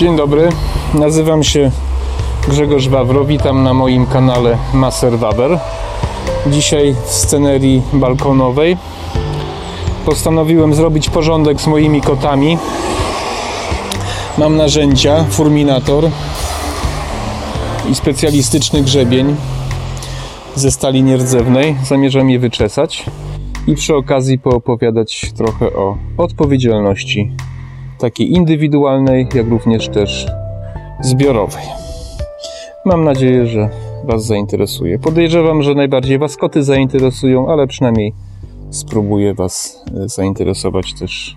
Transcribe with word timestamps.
Dzień 0.00 0.16
dobry, 0.16 0.48
nazywam 0.94 1.42
się 1.42 1.70
Grzegorz 2.48 2.88
Wawro, 2.88 3.24
witam 3.24 3.62
na 3.62 3.74
moim 3.74 4.06
kanale 4.06 4.58
Maser 4.74 5.18
Wawer. 5.18 5.58
Dzisiaj 6.46 6.94
w 7.06 7.10
scenerii 7.10 7.82
balkonowej 7.92 8.76
postanowiłem 10.06 10.74
zrobić 10.74 11.10
porządek 11.10 11.60
z 11.60 11.66
moimi 11.66 12.00
kotami. 12.00 12.58
Mam 14.38 14.56
narzędzia, 14.56 15.24
furminator 15.30 16.10
i 17.90 17.94
specjalistyczny 17.94 18.82
grzebień 18.82 19.36
ze 20.54 20.70
stali 20.70 21.02
nierdzewnej. 21.02 21.76
Zamierzam 21.84 22.30
je 22.30 22.38
wyczesać 22.38 23.04
i 23.66 23.74
przy 23.74 23.96
okazji 23.96 24.38
poopowiadać 24.38 25.32
trochę 25.36 25.66
o 25.66 25.96
odpowiedzialności 26.16 27.32
takiej 28.00 28.32
indywidualnej, 28.32 29.26
jak 29.34 29.48
również 29.48 29.88
też 29.88 30.26
zbiorowej. 31.00 31.64
Mam 32.84 33.04
nadzieję, 33.04 33.46
że 33.46 33.70
Was 34.04 34.26
zainteresuje. 34.26 34.98
Podejrzewam, 34.98 35.62
że 35.62 35.74
najbardziej 35.74 36.18
Was 36.18 36.36
koty 36.36 36.62
zainteresują, 36.62 37.48
ale 37.52 37.66
przynajmniej 37.66 38.12
spróbuję 38.70 39.34
Was 39.34 39.84
e, 40.04 40.08
zainteresować 40.08 40.94
też 40.94 41.36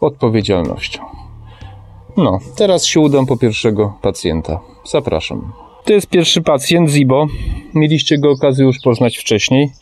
odpowiedzialnością. 0.00 1.02
No, 2.16 2.38
teraz 2.56 2.84
się 2.84 3.00
udam 3.00 3.26
po 3.26 3.36
pierwszego 3.36 3.94
pacjenta. 4.02 4.60
Zapraszam. 4.84 5.52
To 5.84 5.92
jest 5.92 6.06
pierwszy 6.06 6.42
pacjent, 6.42 6.90
Zibo. 6.90 7.26
Mieliście 7.74 8.18
go 8.18 8.30
okazję 8.30 8.64
już 8.64 8.76
poznać 8.84 9.18
wcześniej. 9.18 9.72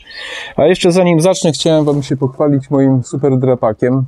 A 0.56 0.66
jeszcze 0.66 0.92
zanim 0.92 1.20
zacznę, 1.20 1.52
chciałem 1.52 1.84
Wam 1.84 2.02
się 2.02 2.16
pochwalić 2.16 2.70
moim 2.70 3.02
super 3.02 3.38
drapakiem, 3.38 4.06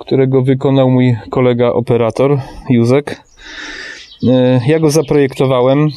którego 0.00 0.42
wykonał 0.42 0.90
mój 0.90 1.16
kolega 1.30 1.72
operator, 1.72 2.40
Józek. 2.70 3.22
E, 4.28 4.60
Ja 4.66 4.78
go 4.78 4.90
zaprojektowałem. 4.90 5.88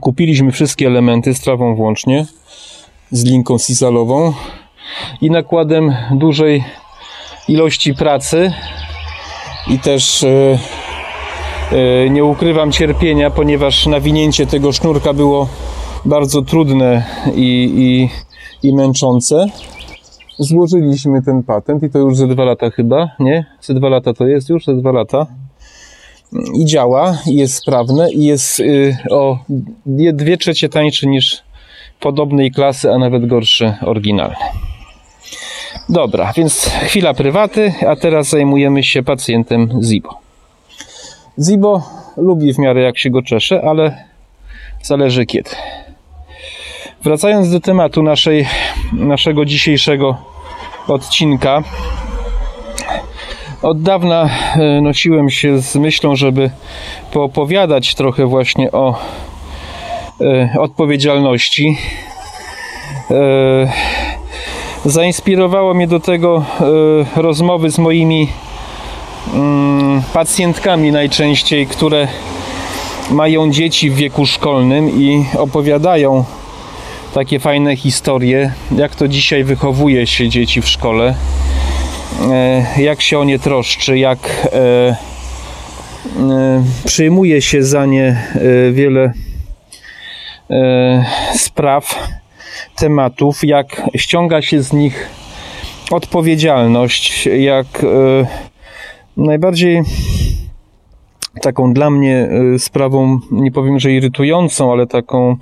Kupiliśmy 0.00 0.52
wszystkie 0.52 0.86
elementy 0.86 1.34
z 1.34 1.40
trawą 1.40 1.74
włącznie, 1.76 2.26
z 3.10 3.24
linką 3.24 3.58
sisalową 3.58 4.32
i 5.20 5.30
nakładem 5.30 5.94
dużej 6.10 6.64
ilości 7.48 7.94
pracy 7.94 8.52
i 9.68 9.78
też 9.78 10.24
e, 10.24 10.58
e, 11.72 12.10
nie 12.10 12.24
ukrywam 12.24 12.72
cierpienia, 12.72 13.30
ponieważ 13.30 13.86
nawinięcie 13.86 14.46
tego 14.46 14.72
sznurka 14.72 15.12
było 15.12 15.48
bardzo 16.04 16.42
trudne 16.42 17.04
i, 17.34 17.70
i, 18.62 18.68
i 18.68 18.74
męczące. 18.74 19.46
Złożyliśmy 20.38 21.22
ten 21.22 21.42
patent 21.42 21.82
i 21.82 21.90
to 21.90 21.98
już 21.98 22.16
ze 22.16 22.26
dwa 22.26 22.44
lata 22.44 22.70
chyba, 22.70 23.10
nie? 23.18 23.46
Ze 23.60 23.74
dwa 23.74 23.88
lata 23.88 24.12
to 24.12 24.26
jest 24.26 24.48
już, 24.48 24.64
ze 24.64 24.74
dwa 24.74 24.92
lata. 24.92 25.26
I 26.54 26.64
działa, 26.64 27.18
i 27.26 27.34
jest 27.34 27.54
sprawne, 27.54 28.12
i 28.12 28.24
jest 28.24 28.60
y, 28.60 28.96
o 29.10 29.38
dwie 29.86 30.36
trzecie 30.36 30.68
tańszy 30.68 31.06
niż 31.06 31.42
podobnej 32.00 32.50
klasy, 32.50 32.92
a 32.92 32.98
nawet 32.98 33.26
gorszy 33.26 33.74
oryginalny. 33.82 34.36
Dobra, 35.88 36.32
więc 36.36 36.70
chwila 36.86 37.14
prywaty, 37.14 37.72
a 37.88 37.96
teraz 37.96 38.28
zajmujemy 38.28 38.82
się 38.82 39.02
pacjentem 39.02 39.82
Zibo. 39.82 40.18
Zibo 41.38 41.82
lubi 42.16 42.54
w 42.54 42.58
miarę 42.58 42.82
jak 42.82 42.98
się 42.98 43.10
go 43.10 43.22
czesze, 43.22 43.62
ale 43.64 44.04
zależy 44.82 45.26
kiedy. 45.26 45.50
Wracając 47.04 47.50
do 47.50 47.60
tematu 47.60 48.02
naszej, 48.02 48.46
naszego 48.92 49.44
dzisiejszego 49.44 50.16
odcinka. 50.88 51.62
Od 53.62 53.82
dawna 53.82 54.30
e, 54.56 54.80
nosiłem 54.80 55.30
się 55.30 55.58
z 55.58 55.76
myślą, 55.76 56.16
żeby 56.16 56.50
poopowiadać 57.12 57.94
trochę 57.94 58.26
właśnie 58.26 58.72
o 58.72 58.98
e, 60.20 60.56
odpowiedzialności. 60.58 61.78
E, 63.10 63.72
zainspirowało 64.84 65.74
mnie 65.74 65.86
do 65.86 66.00
tego 66.00 66.44
rozmowy 67.16 67.70
z 67.70 67.78
moimi 67.78 68.28
mm, 69.34 70.02
pacjentkami 70.12 70.92
najczęściej, 70.92 71.66
które 71.66 72.08
mają 73.10 73.50
dzieci 73.50 73.90
w 73.90 73.94
wieku 73.94 74.26
szkolnym 74.26 75.00
i 75.00 75.24
opowiadają 75.38 76.24
takie 77.16 77.40
fajne 77.40 77.76
historie, 77.76 78.52
jak 78.76 78.94
to 78.94 79.08
dzisiaj 79.08 79.44
wychowuje 79.44 80.06
się 80.06 80.28
dzieci 80.28 80.62
w 80.62 80.68
szkole, 80.68 81.14
e, 82.30 82.82
jak 82.82 83.02
się 83.02 83.18
o 83.18 83.24
nie 83.24 83.38
troszczy, 83.38 83.98
jak 83.98 84.18
e, 84.52 84.58
e, 84.58 84.96
przyjmuje 86.84 87.42
się 87.42 87.62
za 87.62 87.86
nie 87.86 88.22
wiele 88.72 89.12
spraw, 91.34 92.08
tematów, 92.76 93.44
jak 93.44 93.82
ściąga 93.96 94.42
się 94.42 94.62
z 94.62 94.72
nich 94.72 95.08
odpowiedzialność, 95.90 97.26
jak 97.26 97.66
najbardziej 99.16 99.82
taką 101.42 101.72
dla 101.72 101.90
mnie 101.90 102.28
y, 102.54 102.58
sprawą, 102.58 103.18
nie 103.30 103.52
powiem, 103.52 103.78
że 103.78 103.92
irytującą, 103.92 104.72
ale 104.72 104.86
taką 104.86 105.36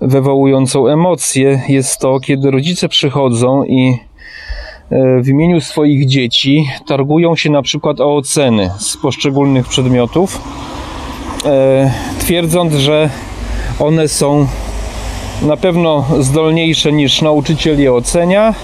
wywołującą 0.00 0.88
emocje 0.88 1.62
jest 1.68 1.98
to, 1.98 2.20
kiedy 2.20 2.50
rodzice 2.50 2.88
przychodzą 2.88 3.64
i 3.64 3.98
y, 4.92 5.22
w 5.22 5.28
imieniu 5.28 5.60
swoich 5.60 6.06
dzieci 6.06 6.66
targują 6.86 7.36
się 7.36 7.50
na 7.50 7.62
przykład 7.62 8.00
o 8.00 8.16
oceny 8.16 8.70
z 8.78 8.96
poszczególnych 8.96 9.68
przedmiotów, 9.68 10.40
y, 11.46 12.18
twierdząc, 12.18 12.74
że 12.74 13.10
one 13.78 14.08
są 14.08 14.46
na 15.42 15.56
pewno 15.56 16.04
zdolniejsze 16.20 16.92
niż 16.92 17.22
nauczyciel 17.22 17.80
je 17.80 17.92
ocenia 17.92 18.54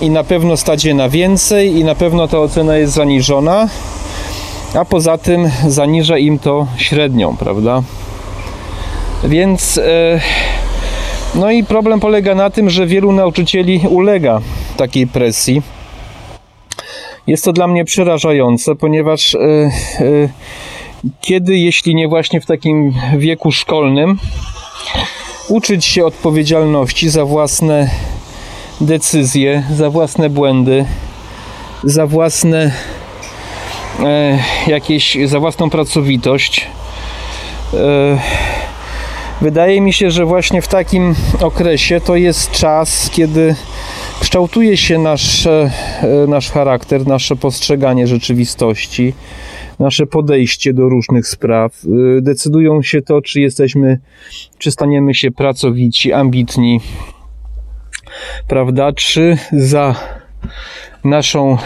i 0.00 0.10
na 0.10 0.24
pewno 0.24 0.56
stać 0.56 0.84
je 0.84 0.94
na 0.94 1.08
więcej 1.08 1.76
i 1.76 1.84
na 1.84 1.94
pewno 1.94 2.28
ta 2.28 2.38
ocena 2.38 2.76
jest 2.76 2.92
zaniżona 2.92 3.68
a 4.74 4.84
poza 4.84 5.18
tym 5.18 5.50
zaniża 5.66 6.18
im 6.18 6.38
to 6.38 6.66
średnią, 6.76 7.36
prawda? 7.36 7.82
Więc 9.24 9.78
e, 9.78 10.20
no 11.34 11.50
i 11.50 11.64
problem 11.64 12.00
polega 12.00 12.34
na 12.34 12.50
tym, 12.50 12.70
że 12.70 12.86
wielu 12.86 13.12
nauczycieli 13.12 13.80
ulega 13.88 14.40
takiej 14.76 15.06
presji. 15.06 15.62
Jest 17.26 17.44
to 17.44 17.52
dla 17.52 17.66
mnie 17.66 17.84
przerażające, 17.84 18.74
ponieważ 18.74 19.34
e, 19.34 19.38
e, 19.38 19.70
kiedy, 21.20 21.58
jeśli 21.58 21.94
nie 21.94 22.08
właśnie 22.08 22.40
w 22.40 22.46
takim 22.46 22.94
wieku 23.18 23.52
szkolnym, 23.52 24.18
uczyć 25.48 25.84
się 25.84 26.06
odpowiedzialności 26.06 27.08
za 27.08 27.24
własne 27.24 27.90
decyzje, 28.80 29.62
za 29.70 29.90
własne 29.90 30.30
błędy, 30.30 30.84
za 31.84 32.06
własne 32.06 32.72
jakieś 34.66 35.18
za 35.24 35.40
własną 35.40 35.70
pracowitość. 35.70 36.66
E, 37.74 38.18
wydaje 39.40 39.80
mi 39.80 39.92
się, 39.92 40.10
że 40.10 40.24
właśnie 40.24 40.62
w 40.62 40.68
takim 40.68 41.14
okresie 41.40 42.00
to 42.00 42.16
jest 42.16 42.50
czas, 42.50 43.10
kiedy 43.12 43.54
kształtuje 44.20 44.76
się 44.76 44.98
nasz, 44.98 45.46
e, 45.46 45.70
nasz 46.28 46.50
charakter, 46.50 47.06
nasze 47.06 47.36
postrzeganie 47.36 48.06
rzeczywistości, 48.06 49.14
nasze 49.78 50.06
podejście 50.06 50.74
do 50.74 50.88
różnych 50.88 51.26
spraw. 51.26 51.72
E, 51.84 52.20
decydują 52.20 52.82
się 52.82 53.02
to, 53.02 53.22
czy 53.22 53.40
jesteśmy, 53.40 53.98
czy 54.58 54.70
staniemy 54.70 55.14
się 55.14 55.30
pracowici, 55.30 56.12
ambitni, 56.12 56.80
prawda? 58.48 58.92
Czy 58.92 59.38
za 59.52 59.94
naszą 61.04 61.56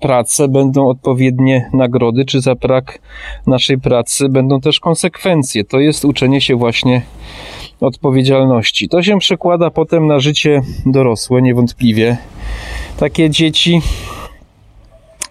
pracę 0.00 0.48
będą 0.48 0.88
odpowiednie 0.88 1.70
nagrody, 1.72 2.24
czy 2.24 2.40
za 2.40 2.54
brak 2.54 2.98
naszej 3.46 3.78
pracy 3.78 4.28
będą 4.28 4.60
też 4.60 4.80
konsekwencje. 4.80 5.64
To 5.64 5.80
jest 5.80 6.04
uczenie 6.04 6.40
się 6.40 6.56
właśnie 6.56 7.02
odpowiedzialności. 7.80 8.88
To 8.88 9.02
się 9.02 9.18
przekłada 9.18 9.70
potem 9.70 10.06
na 10.06 10.20
życie 10.20 10.62
dorosłe, 10.86 11.42
niewątpliwie. 11.42 12.16
Takie 12.98 13.30
dzieci 13.30 13.80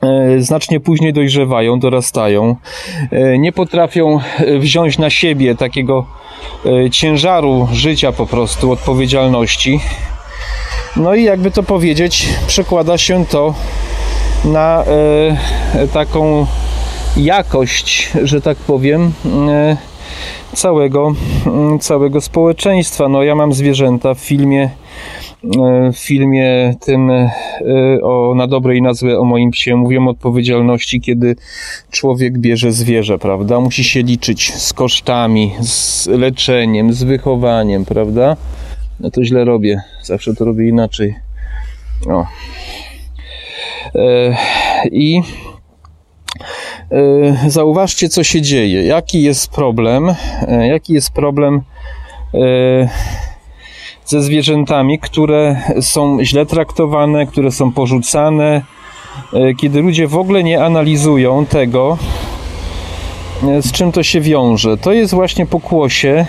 e, 0.01 0.41
znacznie 0.41 0.79
później 0.79 1.13
dojrzewają, 1.13 1.79
dorastają, 1.79 2.55
e, 3.11 3.37
nie 3.37 3.51
potrafią 3.51 4.19
e, 4.19 4.59
wziąć 4.59 4.97
na 4.97 5.09
siebie 5.09 5.55
takiego 5.55 6.05
ciężaru 6.91 7.67
życia 7.71 8.11
po 8.11 8.25
prostu, 8.25 8.71
odpowiedzialności. 8.71 9.79
No 10.95 11.15
i 11.15 11.23
jakby 11.23 11.51
to 11.51 11.63
powiedzieć, 11.63 12.29
przekłada 12.47 12.97
się 12.97 13.25
to 13.25 13.53
na 14.45 14.83
e, 14.83 15.87
taką 15.87 16.45
jakość, 17.17 18.11
że 18.23 18.41
tak 18.41 18.57
powiem, 18.57 19.11
e, 19.49 19.77
całego, 20.53 21.13
mm, 21.45 21.79
całego 21.79 22.21
społeczeństwa. 22.21 23.09
No 23.09 23.23
ja 23.23 23.35
mam 23.35 23.53
zwierzęta 23.53 24.13
w 24.13 24.19
filmie 24.19 24.69
w 25.93 25.97
filmie 25.97 26.75
tym 26.79 27.09
e, 27.09 27.31
o, 28.03 28.33
na 28.35 28.47
dobrej 28.47 28.81
nazwę 28.81 29.19
o 29.19 29.23
moim 29.23 29.51
psie 29.51 29.75
mówiłem 29.75 30.07
o 30.07 30.11
odpowiedzialności, 30.11 31.01
kiedy 31.01 31.35
człowiek 31.91 32.37
bierze 32.37 32.71
zwierzę, 32.71 33.19
prawda? 33.19 33.59
Musi 33.59 33.83
się 33.83 34.01
liczyć 34.01 34.53
z 34.53 34.73
kosztami, 34.73 35.51
z 35.59 36.07
leczeniem, 36.07 36.93
z 36.93 37.03
wychowaniem, 37.03 37.85
prawda? 37.85 38.37
No 38.99 39.11
to 39.11 39.23
źle 39.23 39.45
robię, 39.45 39.81
zawsze 40.11 40.35
to 40.35 40.45
robię 40.45 40.69
inaczej. 40.69 41.15
O. 42.09 42.25
E, 43.95 44.37
I 44.91 45.21
e, 46.91 47.49
zauważcie, 47.49 48.09
co 48.09 48.23
się 48.23 48.41
dzieje. 48.41 48.83
Jaki 48.83 49.21
jest 49.23 49.51
problem? 49.51 50.15
Jaki 50.69 50.93
jest 50.93 51.11
problem? 51.11 51.61
ze 54.05 54.21
zwierzętami, 54.21 54.99
które 54.99 55.61
są 55.81 56.23
źle 56.23 56.45
traktowane, 56.45 57.25
które 57.25 57.51
są 57.51 57.71
porzucane, 57.71 58.61
e, 59.33 59.53
kiedy 59.53 59.81
ludzie 59.81 60.07
w 60.07 60.17
ogóle 60.17 60.43
nie 60.43 60.63
analizują 60.63 61.45
tego, 61.45 61.97
e, 63.43 63.61
z 63.61 63.71
czym 63.71 63.91
to 63.91 64.03
się 64.03 64.21
wiąże. 64.21 64.77
To 64.77 64.93
jest 64.93 65.13
właśnie 65.13 65.45
pokłosie 65.45 66.25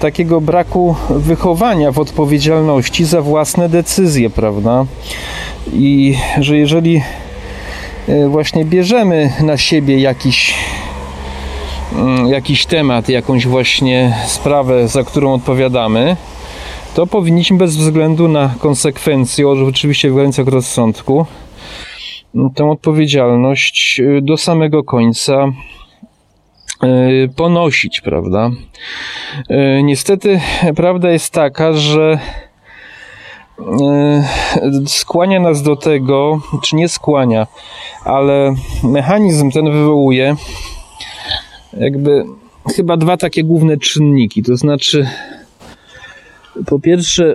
takiego 0.00 0.40
braku 0.40 0.96
wychowania 1.10 1.92
w 1.92 1.98
odpowiedzialności 1.98 3.04
za 3.04 3.22
własne 3.22 3.68
decyzje, 3.68 4.30
prawda? 4.30 4.86
I 5.72 6.14
że 6.40 6.56
jeżeli 6.56 7.02
e, 8.08 8.28
właśnie 8.28 8.64
bierzemy 8.64 9.32
na 9.40 9.56
siebie 9.56 10.00
jakiś 10.00 10.54
Mm, 11.92 12.28
jakiś 12.28 12.66
temat, 12.66 13.08
jakąś 13.08 13.46
właśnie 13.46 14.16
sprawę, 14.26 14.88
za 14.88 15.04
którą 15.04 15.34
odpowiadamy, 15.34 16.16
to 16.94 17.06
powinniśmy 17.06 17.58
bez 17.58 17.76
względu 17.76 18.28
na 18.28 18.54
konsekwencje, 18.58 19.48
oczywiście 19.48 20.10
w 20.10 20.14
granicach 20.14 20.46
rozsądku, 20.46 21.26
mm, 22.34 22.50
tę 22.50 22.70
odpowiedzialność 22.70 24.00
y, 24.00 24.20
do 24.22 24.36
samego 24.36 24.84
końca 24.84 25.52
ponosić, 27.36 28.00
prawda? 28.00 28.50
Y, 29.50 29.82
niestety 29.82 30.40
prawda 30.76 31.10
jest 31.10 31.32
taka, 31.32 31.72
że 31.72 32.18
skłania 34.86 35.40
nas 35.40 35.62
do 35.62 35.76
tego, 35.76 36.40
czy 36.62 36.76
nie 36.76 36.88
skłania, 36.88 37.46
ale 38.04 38.54
mechanizm 38.82 39.50
ten 39.50 39.72
wywołuje 39.72 40.36
jakby 41.72 42.24
chyba 42.76 42.96
dwa 42.96 43.16
takie 43.16 43.44
główne 43.44 43.76
czynniki. 43.76 44.42
To 44.42 44.56
znaczy, 44.56 45.08
po 46.66 46.80
pierwsze, 46.80 47.34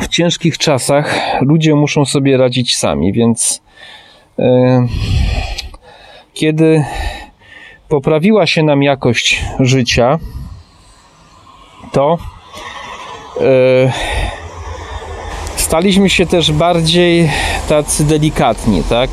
w 0.00 0.08
ciężkich 0.08 0.58
czasach 0.58 1.14
ludzie 1.40 1.74
muszą 1.74 2.04
sobie 2.04 2.36
radzić 2.36 2.76
sami, 2.76 3.12
więc 3.12 3.62
e, 4.38 4.86
kiedy 6.34 6.84
poprawiła 7.90 8.46
się 8.46 8.62
nam 8.62 8.82
jakość 8.82 9.44
życia, 9.60 10.18
to 11.92 12.18
e, 13.40 13.92
staliśmy 15.56 16.10
się 16.10 16.26
też 16.26 16.52
bardziej 16.52 17.30
tacy 17.68 18.04
delikatni, 18.04 18.82
tak? 18.88 19.10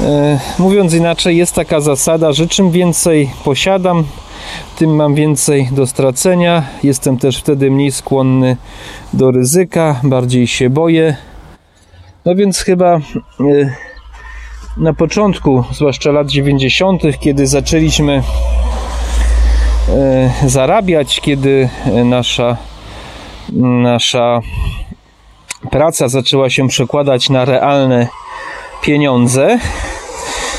E, 0.00 0.38
mówiąc 0.58 0.94
inaczej, 0.94 1.36
jest 1.36 1.54
taka 1.54 1.80
zasada, 1.80 2.32
że 2.32 2.46
czym 2.46 2.70
więcej 2.70 3.30
posiadam, 3.44 4.04
tym 4.76 4.96
mam 4.96 5.14
więcej 5.14 5.68
do 5.72 5.86
stracenia. 5.86 6.64
Jestem 6.82 7.18
też 7.18 7.38
wtedy 7.38 7.70
mniej 7.70 7.92
skłonny 7.92 8.56
do 9.12 9.30
ryzyka, 9.30 10.00
bardziej 10.02 10.46
się 10.46 10.70
boję. 10.70 11.16
No 12.24 12.34
więc 12.34 12.58
chyba 12.58 12.96
e, 12.96 13.00
na 14.76 14.94
początku, 14.94 15.64
zwłaszcza 15.72 16.10
lat 16.10 16.28
90., 16.28 17.02
kiedy 17.20 17.46
zaczęliśmy 17.46 18.22
e, 19.88 20.30
zarabiać, 20.46 21.20
kiedy 21.20 21.68
nasza, 22.04 22.56
nasza 23.82 24.40
praca 25.70 26.08
zaczęła 26.08 26.50
się 26.50 26.68
przekładać 26.68 27.30
na 27.30 27.44
realne 27.44 28.08
pieniądze, 28.82 29.58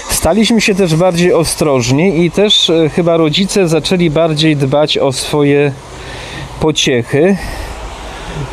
staliśmy 0.09 0.61
się 0.61 0.75
też 0.75 0.95
bardziej 0.95 1.33
ostrożni 1.33 2.25
i 2.25 2.31
też 2.31 2.69
e, 2.69 2.89
chyba 2.89 3.17
rodzice 3.17 3.67
zaczęli 3.67 4.09
bardziej 4.09 4.55
dbać 4.55 4.97
o 4.97 5.11
swoje 5.11 5.71
pociechy 6.59 7.37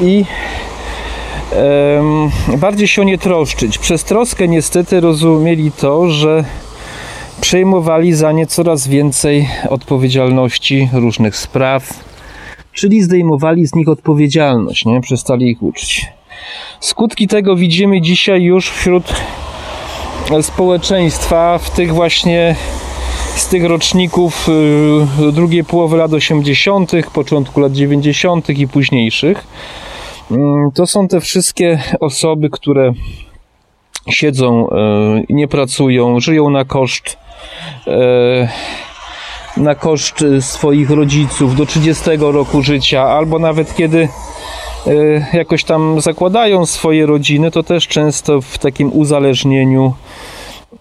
i 0.00 0.24
bardziej 2.56 2.88
się 2.88 3.04
nie 3.04 3.18
troszczyć. 3.18 3.78
Przez 3.78 4.04
troskę 4.04 4.48
niestety 4.48 5.00
rozumieli 5.00 5.72
to, 5.72 6.10
że 6.10 6.44
przejmowali 7.40 8.14
za 8.14 8.32
nie 8.32 8.46
coraz 8.46 8.88
więcej 8.88 9.48
odpowiedzialności 9.68 10.88
różnych 10.92 11.36
spraw, 11.36 12.04
czyli 12.72 13.02
zdejmowali 13.02 13.66
z 13.66 13.74
nich 13.74 13.88
odpowiedzialność, 13.88 14.84
nie? 14.84 15.00
przestali 15.00 15.50
ich 15.50 15.62
uczyć. 15.62 16.06
Skutki 16.80 17.28
tego 17.28 17.56
widzimy 17.56 18.00
dzisiaj 18.00 18.42
już 18.42 18.70
wśród 18.70 19.04
społeczeństwa 20.42 21.58
w 21.58 21.70
tych 21.70 21.94
właśnie 21.94 22.56
z 23.36 23.48
tych 23.48 23.64
roczników 23.64 24.48
y, 25.28 25.32
drugiej 25.32 25.64
połowy 25.64 25.96
lat 25.96 26.12
80., 26.12 26.92
początku 27.12 27.60
lat 27.60 27.72
90. 27.72 28.48
i 28.50 28.68
późniejszych. 28.68 29.46
Mm, 30.30 30.70
to 30.74 30.86
są 30.86 31.08
te 31.08 31.20
wszystkie 31.20 31.82
osoby, 32.00 32.50
które 32.50 32.92
siedzą 34.08 34.68
y, 34.68 34.72
nie 35.28 35.48
pracują, 35.48 36.20
żyją 36.20 36.50
na 36.50 36.64
koszt 36.64 37.18
y, 37.86 38.48
na 39.56 39.74
koszt 39.74 40.24
swoich 40.40 40.90
rodziców 40.90 41.56
do 41.56 41.66
30 41.66 42.04
roku 42.18 42.62
życia, 42.62 43.02
albo 43.02 43.38
nawet 43.38 43.76
kiedy 43.76 44.08
jakoś 45.32 45.64
tam 45.64 46.00
zakładają 46.00 46.66
swoje 46.66 47.06
rodziny, 47.06 47.50
to 47.50 47.62
też 47.62 47.88
często 47.88 48.40
w 48.40 48.58
takim 48.58 48.92
uzależnieniu 48.92 49.94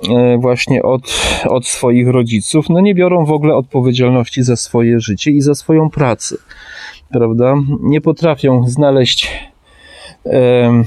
E, 0.10 0.38
właśnie 0.38 0.84
od, 0.84 1.02
od 1.46 1.68
swoich 1.68 2.08
rodziców, 2.08 2.70
no 2.70 2.80
nie 2.80 2.96
biorą 2.96 3.26
w 3.26 3.32
ogóle 3.32 3.56
odpowiedzialności 3.56 4.44
za 4.44 4.56
swoje 4.56 5.00
życie 5.00 5.32
i 5.32 5.42
za 5.42 5.56
swoją 5.56 5.90
pracę, 5.90 6.36
prawda? 7.12 7.54
Nie 7.80 8.02
potrafią 8.02 8.68
znaleźć 8.68 9.32
e, 10.26 10.84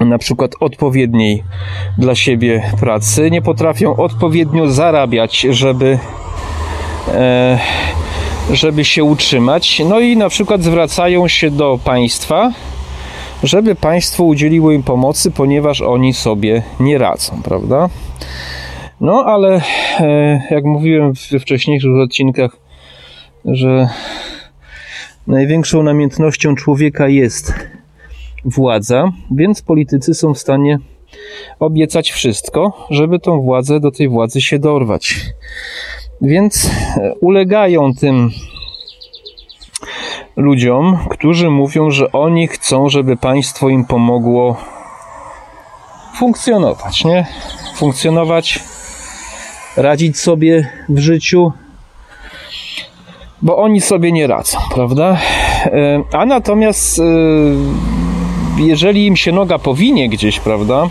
na 0.00 0.18
przykład 0.18 0.52
odpowiedniej 0.60 1.44
dla 1.98 2.14
siebie 2.14 2.62
pracy, 2.80 3.30
nie 3.30 3.42
potrafią 3.42 3.96
odpowiednio 3.96 4.70
zarabiać, 4.70 5.40
żeby 5.40 5.98
e, 7.08 7.58
żeby 8.52 8.84
się 8.84 9.04
utrzymać, 9.04 9.82
no 9.88 10.00
i 10.00 10.16
na 10.16 10.28
przykład 10.28 10.62
zwracają 10.62 11.28
się 11.28 11.50
do 11.50 11.78
państwa, 11.84 12.52
żeby 13.42 13.74
państwo 13.74 14.24
udzieliło 14.24 14.72
im 14.72 14.82
pomocy, 14.82 15.30
ponieważ 15.30 15.80
oni 15.80 16.14
sobie 16.14 16.62
nie 16.80 16.98
radzą, 16.98 17.42
prawda? 17.44 17.88
No 19.00 19.24
ale 19.24 19.60
e, 20.00 20.42
jak 20.50 20.64
mówiłem 20.64 21.12
we 21.30 21.38
wcześniejszych 21.38 21.90
odcinkach, 22.04 22.56
że 23.44 23.88
największą 25.26 25.82
namiętnością 25.82 26.54
człowieka 26.54 27.08
jest 27.08 27.54
władza, 28.44 29.12
więc 29.30 29.62
politycy 29.62 30.14
są 30.14 30.34
w 30.34 30.38
stanie 30.38 30.78
obiecać 31.60 32.10
wszystko, 32.10 32.86
żeby 32.90 33.18
tą 33.18 33.40
władzę 33.40 33.80
do 33.80 33.90
tej 33.90 34.08
władzy 34.08 34.40
się 34.40 34.58
dorwać. 34.58 35.20
Więc 36.20 36.70
e, 36.96 37.14
ulegają 37.20 37.94
tym 37.94 38.30
ludziom, 40.36 40.98
którzy 41.10 41.50
mówią, 41.50 41.90
że 41.90 42.12
oni 42.12 42.48
chcą, 42.48 42.88
żeby 42.88 43.16
państwo 43.16 43.68
im 43.68 43.84
pomogło 43.84 44.56
funkcjonować, 46.16 47.04
nie? 47.04 47.26
Funkcjonować, 47.74 48.60
radzić 49.76 50.18
sobie 50.20 50.70
w 50.88 50.98
życiu, 50.98 51.52
bo 53.42 53.56
oni 53.56 53.80
sobie 53.80 54.12
nie 54.12 54.26
radzą, 54.26 54.58
prawda? 54.74 55.16
E, 55.64 56.02
a 56.12 56.26
natomiast 56.26 56.98
e, 56.98 57.02
jeżeli 58.58 59.06
im 59.06 59.16
się 59.16 59.32
noga 59.32 59.58
powinie 59.58 60.08
gdzieś, 60.08 60.40
prawda? 60.40 60.88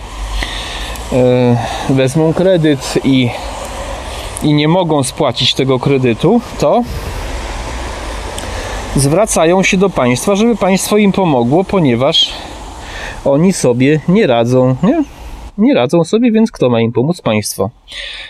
E, 1.13 1.57
wezmą 1.89 2.33
kredyt 2.33 2.99
i, 3.03 3.29
i 4.43 4.53
nie 4.53 4.67
mogą 4.67 5.03
spłacić 5.03 5.53
tego 5.53 5.79
kredytu, 5.79 6.41
to 6.59 6.83
zwracają 8.95 9.63
się 9.63 9.77
do 9.77 9.89
państwa, 9.89 10.35
żeby 10.35 10.55
państwo 10.55 10.97
im 10.97 11.11
pomogło, 11.11 11.63
ponieważ 11.63 12.33
oni 13.25 13.53
sobie 13.53 13.99
nie 14.07 14.27
radzą. 14.27 14.75
Nie? 14.83 15.03
Nie 15.57 15.73
radzą 15.73 16.03
sobie, 16.03 16.31
więc 16.31 16.51
kto 16.51 16.69
ma 16.69 16.81
im 16.81 16.91
pomóc? 16.91 17.21
Państwo. 17.21 17.69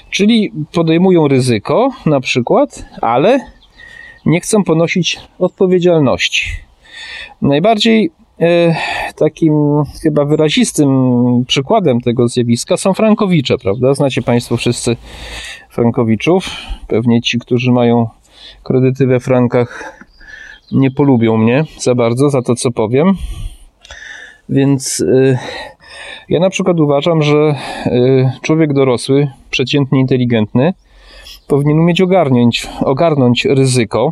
Czyli 0.10 0.52
podejmują 0.74 1.28
ryzyko, 1.28 1.90
na 2.06 2.20
przykład, 2.20 2.86
ale 3.02 3.55
nie 4.26 4.42
chcą 4.42 4.64
ponosić 4.64 5.20
odpowiedzialności. 5.40 6.46
Najbardziej 7.42 8.12
e, 8.42 8.76
takim 9.16 9.54
chyba 10.04 10.26
wyrazistym 10.26 10.90
przykładem 11.48 12.02
tego 12.02 12.28
zjawiska 12.28 12.78
są 12.78 12.94
frankowicze, 12.94 13.58
prawda? 13.58 13.94
Znacie 13.94 14.22
Państwo 14.22 14.58
wszyscy 14.58 14.98
frankowiczów. 15.70 16.50
Pewnie 16.88 17.22
ci, 17.22 17.40
którzy 17.40 17.72
mają 17.72 18.08
kredyty 18.64 19.08
we 19.08 19.20
frankach, 19.20 20.02
nie 20.72 20.92
polubią 20.92 21.38
mnie 21.38 21.64
za 21.80 21.96
bardzo 21.96 22.30
za 22.30 22.42
to, 22.42 22.56
co 22.56 22.72
powiem. 22.72 23.14
Więc 24.50 25.00
y, 25.00 25.38
ja 26.30 26.40
na 26.40 26.50
przykład 26.50 26.80
uważam, 26.80 27.22
że 27.22 27.56
y, 27.86 28.32
człowiek 28.42 28.74
dorosły, 28.74 29.28
przeciętnie 29.50 30.00
inteligentny, 30.00 30.74
powinien 31.48 31.80
umieć 31.80 32.02
ogarnąć, 32.02 32.68
ogarnąć 32.82 33.46
ryzyko 33.46 34.12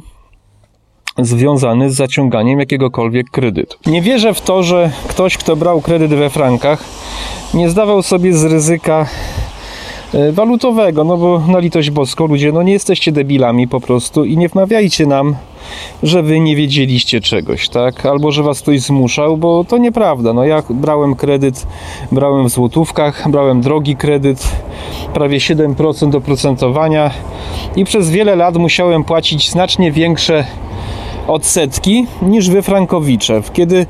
związane 1.20 1.90
z 1.90 1.96
zaciąganiem 1.96 2.60
jakiegokolwiek 2.60 3.30
kredytu. 3.30 3.78
Nie 3.86 4.02
wierzę 4.02 4.34
w 4.34 4.42
to, 4.42 4.64
że 4.64 4.92
ktoś, 5.08 5.38
kto 5.38 5.56
brał 5.56 5.82
kredyt 5.82 6.14
we 6.14 6.30
frankach, 6.30 6.84
nie 7.54 7.70
zdawał 7.70 8.02
sobie 8.02 8.34
z 8.34 8.44
ryzyka 8.44 9.06
walutowego, 10.32 11.04
no 11.04 11.18
bo 11.18 11.42
na 11.48 11.60
litość 11.60 11.90
boską 11.90 12.28
ludzie, 12.28 12.52
no 12.52 12.64
nie 12.64 12.74
jesteście 12.74 13.12
debilami 13.12 13.68
po 13.68 13.80
prostu 13.80 14.26
i 14.26 14.38
nie 14.38 14.50
wmawiajcie 14.50 15.06
nam, 15.06 15.36
że 16.04 16.24
wy 16.24 16.40
nie 16.40 16.56
wiedzieliście 16.56 17.22
czegoś, 17.22 17.70
tak? 17.70 18.06
Albo 18.06 18.32
że 18.32 18.44
was 18.44 18.62
ktoś 18.62 18.82
zmuszał, 18.82 19.38
bo 19.38 19.64
to 19.64 19.78
nieprawda. 19.78 20.34
No 20.34 20.46
ja 20.46 20.64
brałem 20.70 21.16
kredyt, 21.16 21.68
brałem 22.12 22.46
w 22.46 22.50
złotówkach, 22.50 23.32
brałem 23.32 23.62
drogi 23.62 23.96
kredyt, 23.96 24.48
prawie 25.14 25.38
7% 25.38 26.16
oprocentowania 26.16 27.12
i 27.76 27.86
przez 27.86 28.10
wiele 28.10 28.36
lat 28.36 28.58
musiałem 28.58 29.04
płacić 29.04 29.52
znacznie 29.52 29.92
większe 29.92 30.46
odsetki 31.28 32.06
niż 32.22 32.50
wy 32.50 32.62
frankowicze. 32.62 33.42
Kiedy 33.54 33.86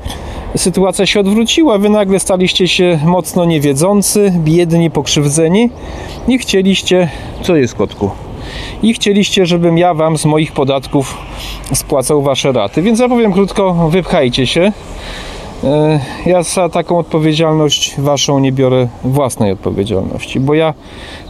sytuacja 0.56 1.06
się 1.06 1.20
odwróciła, 1.20 1.78
wy 1.78 1.88
nagle 1.88 2.20
staliście 2.20 2.68
się 2.68 3.00
mocno 3.04 3.44
niewiedzący, 3.44 4.32
biedni, 4.36 4.90
pokrzywdzeni 4.90 5.70
i 6.28 6.38
chcieliście... 6.38 7.08
Co 7.42 7.56
jest, 7.56 7.74
kotku? 7.74 8.10
I 8.82 8.94
chcieliście, 8.94 9.46
żebym 9.46 9.78
ja 9.78 9.94
wam 9.94 10.18
z 10.18 10.24
moich 10.24 10.52
podatków 10.52 11.18
spłacał 11.74 12.22
wasze 12.22 12.52
raty. 12.52 12.82
Więc 12.82 13.00
ja 13.00 13.08
powiem 13.08 13.32
krótko, 13.32 13.88
wypchajcie 13.90 14.46
się. 14.46 14.72
E, 15.64 16.00
ja 16.26 16.42
za 16.42 16.68
taką 16.68 16.98
odpowiedzialność 16.98 17.94
waszą 17.98 18.38
nie 18.38 18.52
biorę 18.52 18.88
własnej 19.04 19.52
odpowiedzialności, 19.52 20.40
bo 20.40 20.54
ja 20.54 20.74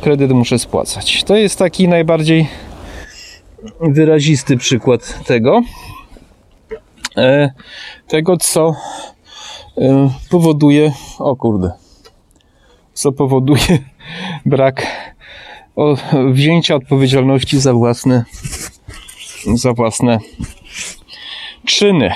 kredyt 0.01 0.33
muszę 0.33 0.59
spłacać. 0.59 1.25
To 1.25 1.37
jest 1.37 1.59
taki 1.59 1.89
najbardziej 1.89 2.49
wyrazisty 3.81 4.57
przykład 4.57 5.25
tego, 5.27 5.63
tego 8.09 8.37
co 8.37 8.75
e, 9.79 10.11
powoduje, 10.31 10.93
o 11.19 11.37
kurde, 11.37 11.73
co 12.93 13.13
powoduje 13.13 13.79
brak 14.47 14.87
wzięcia 16.31 16.75
odpowiedzialności 16.75 17.61
za 17.61 17.73
własne 17.73 18.25
za 19.55 19.73
własne 19.73 20.19
czyny. 21.67 22.11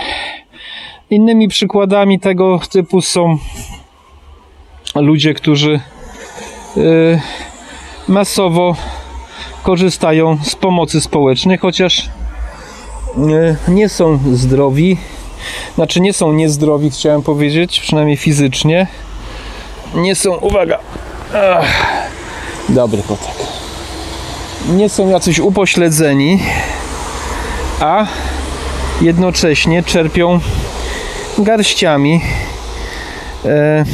Innymi 1.11 1.49
przykładami 1.49 2.21
tego 2.21 2.61
typu 2.71 3.01
są 3.01 3.39
ludzie, 4.95 5.35
którzy 5.35 5.81
yy, 6.77 7.21
masowo 8.09 8.77
korzystają 9.63 10.39
z 10.43 10.55
pomocy 10.57 11.01
społecznej, 11.01 11.59
chociaż 11.59 12.11
nie 13.69 13.89
są 13.89 14.19
zdrowi, 14.33 14.99
znaczy 15.75 16.01
nie 16.01 16.13
są 16.13 16.33
niezdrowi, 16.33 16.91
chciałem 16.91 17.23
powiedzieć, 17.23 17.81
przynajmniej 17.81 18.17
fizycznie. 18.17 18.87
Nie 19.95 20.15
są, 20.15 20.37
uwaga, 20.37 20.79
Ach, 21.35 21.67
dobry 22.69 23.03
kotek. 23.03 23.47
Nie 24.69 24.89
są 24.89 25.09
jacyś 25.09 25.39
upośledzeni, 25.39 26.39
a 27.81 28.07
jednocześnie 29.01 29.83
czerpią 29.83 30.41
garściami 31.39 32.21
e, 33.45 33.85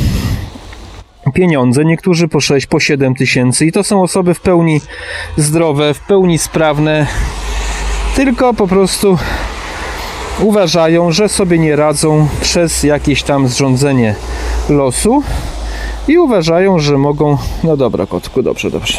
pieniądze, 1.35 1.85
niektórzy 1.85 2.29
po 2.29 2.41
6, 2.41 2.67
po 2.67 2.81
7 2.81 3.15
tysięcy. 3.15 3.67
I 3.67 3.73
to 3.73 3.85
są 3.85 4.03
osoby 4.03 4.35
w 4.35 4.41
pełni 4.41 4.81
zdrowe, 5.37 5.95
w 5.95 6.01
pełni 6.01 6.39
sprawne, 6.39 7.07
tylko 8.17 8.55
po 8.55 8.67
prostu 8.69 9.19
uważają, 10.41 11.13
że 11.13 11.29
sobie 11.29 11.59
nie 11.59 11.77
radzą 11.77 12.29
przez 12.41 12.83
jakieś 12.83 13.23
tam 13.23 13.49
zrządzenie 13.49 14.15
losu 14.69 15.23
i 16.09 16.19
uważają, 16.19 16.79
że 16.79 16.99
mogą, 16.99 17.39
no 17.65 17.77
dobra 17.77 18.07
kotku, 18.07 18.43
dobrze, 18.43 18.71
dobrze, 18.71 18.99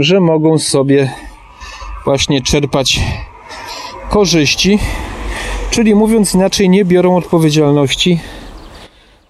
że 0.00 0.20
mogą 0.20 0.58
sobie 0.58 1.12
właśnie 2.04 2.42
czerpać 2.42 3.00
korzyści, 4.10 4.78
czyli 5.70 5.94
mówiąc 5.94 6.34
inaczej, 6.34 6.68
nie 6.68 6.84
biorą 6.84 7.16
odpowiedzialności 7.16 8.20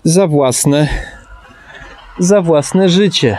za 0.05 0.27
własne, 0.27 0.89
za 2.19 2.43
własne 2.43 2.89
życie. 2.89 3.39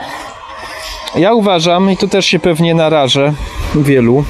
Ja 1.15 1.33
uważam, 1.33 1.91
i 1.91 1.97
tu 1.97 2.07
też 2.07 2.25
się 2.25 2.39
pewnie 2.39 2.75
narażę 2.75 3.33
wielu, 3.75 4.23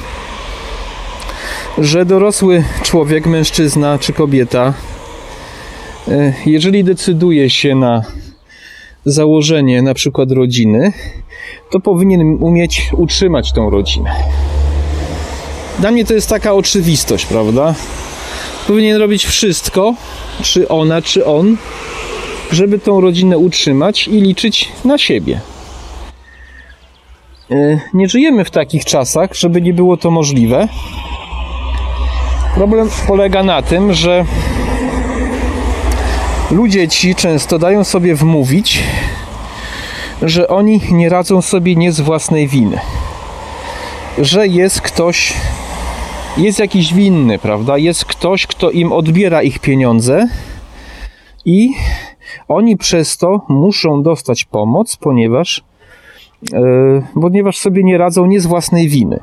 że 1.78 2.06
dorosły 2.06 2.64
człowiek, 2.84 3.26
mężczyzna 3.26 4.00
czy 4.00 4.14
kobieta, 4.14 4.74
e, 6.08 6.34
jeżeli 6.46 6.84
decyduje 6.84 7.50
się 7.50 7.76
na 7.76 8.02
założenie 9.06 9.82
na 9.82 9.94
przykład 9.94 10.32
rodziny, 10.32 10.94
to 11.72 11.80
powinien 11.80 12.38
umieć 12.44 12.90
utrzymać 12.98 13.54
tą 13.54 13.70
rodzinę. 13.70 14.12
Dla 15.80 15.92
mnie 15.92 16.06
to 16.06 16.14
jest 16.14 16.30
taka 16.30 16.54
oczywistość, 16.54 17.26
prawda? 17.26 17.76
Powinien 18.68 18.98
robić 18.98 19.26
wszystko, 19.26 19.96
czy 20.42 20.68
ona, 20.68 21.02
czy 21.02 21.26
on, 21.26 21.58
żeby 22.52 22.80
tą 22.80 23.02
rodzinę 23.02 23.38
utrzymać 23.38 24.08
i 24.08 24.22
liczyć 24.22 24.70
na 24.86 24.98
siebie. 24.98 25.42
E, 27.52 27.80
nie 27.94 28.10
żyjemy 28.10 28.46
w 28.46 28.52
takich 28.52 28.86
czasach, 28.86 29.36
żeby 29.36 29.62
nie 29.62 29.74
było 29.74 29.98
to 29.98 30.12
możliwe. 30.12 30.68
Problem 32.56 32.90
polega 33.08 33.44
na 33.44 33.62
tym, 33.62 33.94
że 33.94 34.26
ludzie 36.52 36.88
ci 36.88 37.16
często 37.16 37.60
dają 37.60 37.84
sobie 37.84 38.16
wmówić, 38.16 38.84
że 40.22 40.48
oni 40.48 40.82
nie 40.92 41.10
radzą 41.10 41.42
sobie 41.42 41.76
nie 41.76 41.92
z 41.92 42.02
własnej 42.02 42.48
winy. 42.48 42.80
Że 44.18 44.48
jest 44.48 44.82
ktoś 44.82 45.34
jest 46.38 46.60
jakiś 46.60 46.94
winny, 46.94 47.40
prawda? 47.40 47.78
Jest 47.78 48.06
ktoś, 48.06 48.48
kto 48.48 48.72
im 48.72 48.92
odbiera 48.92 49.42
ich 49.42 49.60
pieniądze 49.60 50.28
i 51.46 51.70
oni 52.48 52.78
przez 52.78 53.18
to 53.18 53.42
muszą 53.50 54.04
dostać 54.04 54.46
pomoc, 54.46 54.98
ponieważ, 54.98 55.64
yy, 56.54 57.04
ponieważ 57.22 57.58
sobie 57.58 57.84
nie 57.84 57.98
radzą 57.98 58.26
nie 58.26 58.42
z 58.42 58.46
własnej 58.46 58.90
winy. 58.90 59.20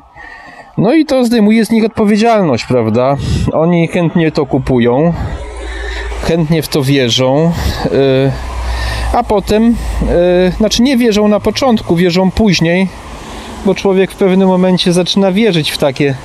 No 0.77 0.93
i 0.93 1.05
to 1.05 1.25
zdejmuje 1.25 1.65
z 1.65 1.71
nich 1.71 1.85
odpowiedzialność, 1.85 2.65
prawda? 2.65 3.17
Oni 3.53 3.87
chętnie 3.87 4.31
to 4.31 4.45
kupują, 4.45 5.13
chętnie 6.23 6.61
w 6.61 6.67
to 6.67 6.83
wierzą, 6.83 7.51
yy, 7.85 8.31
a 9.13 9.23
potem, 9.23 9.63
yy, 9.65 10.51
znaczy 10.57 10.81
nie 10.81 10.97
wierzą 10.97 11.27
na 11.27 11.39
początku, 11.39 11.95
wierzą 11.95 12.31
później, 12.31 12.87
bo 13.65 13.75
człowiek 13.75 14.11
w 14.11 14.15
pewnym 14.15 14.47
momencie 14.47 14.93
zaczyna 14.93 15.31
wierzyć 15.31 15.71
w 15.71 15.77
takie 15.77 16.15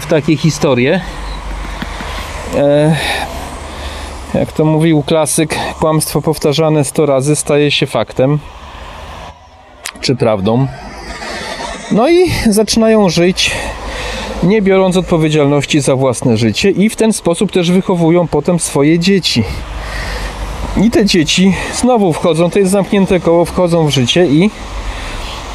w 0.00 0.06
takie 0.06 0.36
historie. 0.36 1.00
E, 2.56 2.96
jak 4.34 4.52
to 4.52 4.64
mówił 4.64 5.02
klasyk, 5.02 5.56
kłamstwo 5.80 6.22
powtarzane 6.22 6.84
100 6.84 7.06
razy 7.06 7.36
staje 7.36 7.70
się 7.70 7.86
faktem 7.86 8.38
czy 10.00 10.16
prawdą. 10.16 10.66
No 11.92 12.08
i 12.08 12.30
zaczynają 12.50 13.08
żyć 13.08 13.50
nie 14.42 14.62
biorąc 14.62 14.96
odpowiedzialności 14.96 15.80
za 15.80 15.96
własne 15.96 16.36
życie 16.36 16.70
i 16.70 16.90
w 16.90 16.96
ten 16.96 17.12
sposób 17.12 17.52
też 17.52 17.70
wychowują 17.70 18.28
potem 18.28 18.60
swoje 18.60 18.98
dzieci. 18.98 19.44
I 20.84 20.90
te 20.90 21.04
dzieci 21.04 21.54
znowu 21.74 22.12
wchodzą, 22.12 22.50
to 22.50 22.58
jest 22.58 22.70
zamknięte 22.70 23.20
koło, 23.20 23.44
wchodzą 23.44 23.86
w 23.86 23.90
życie 23.90 24.26
i 24.26 24.50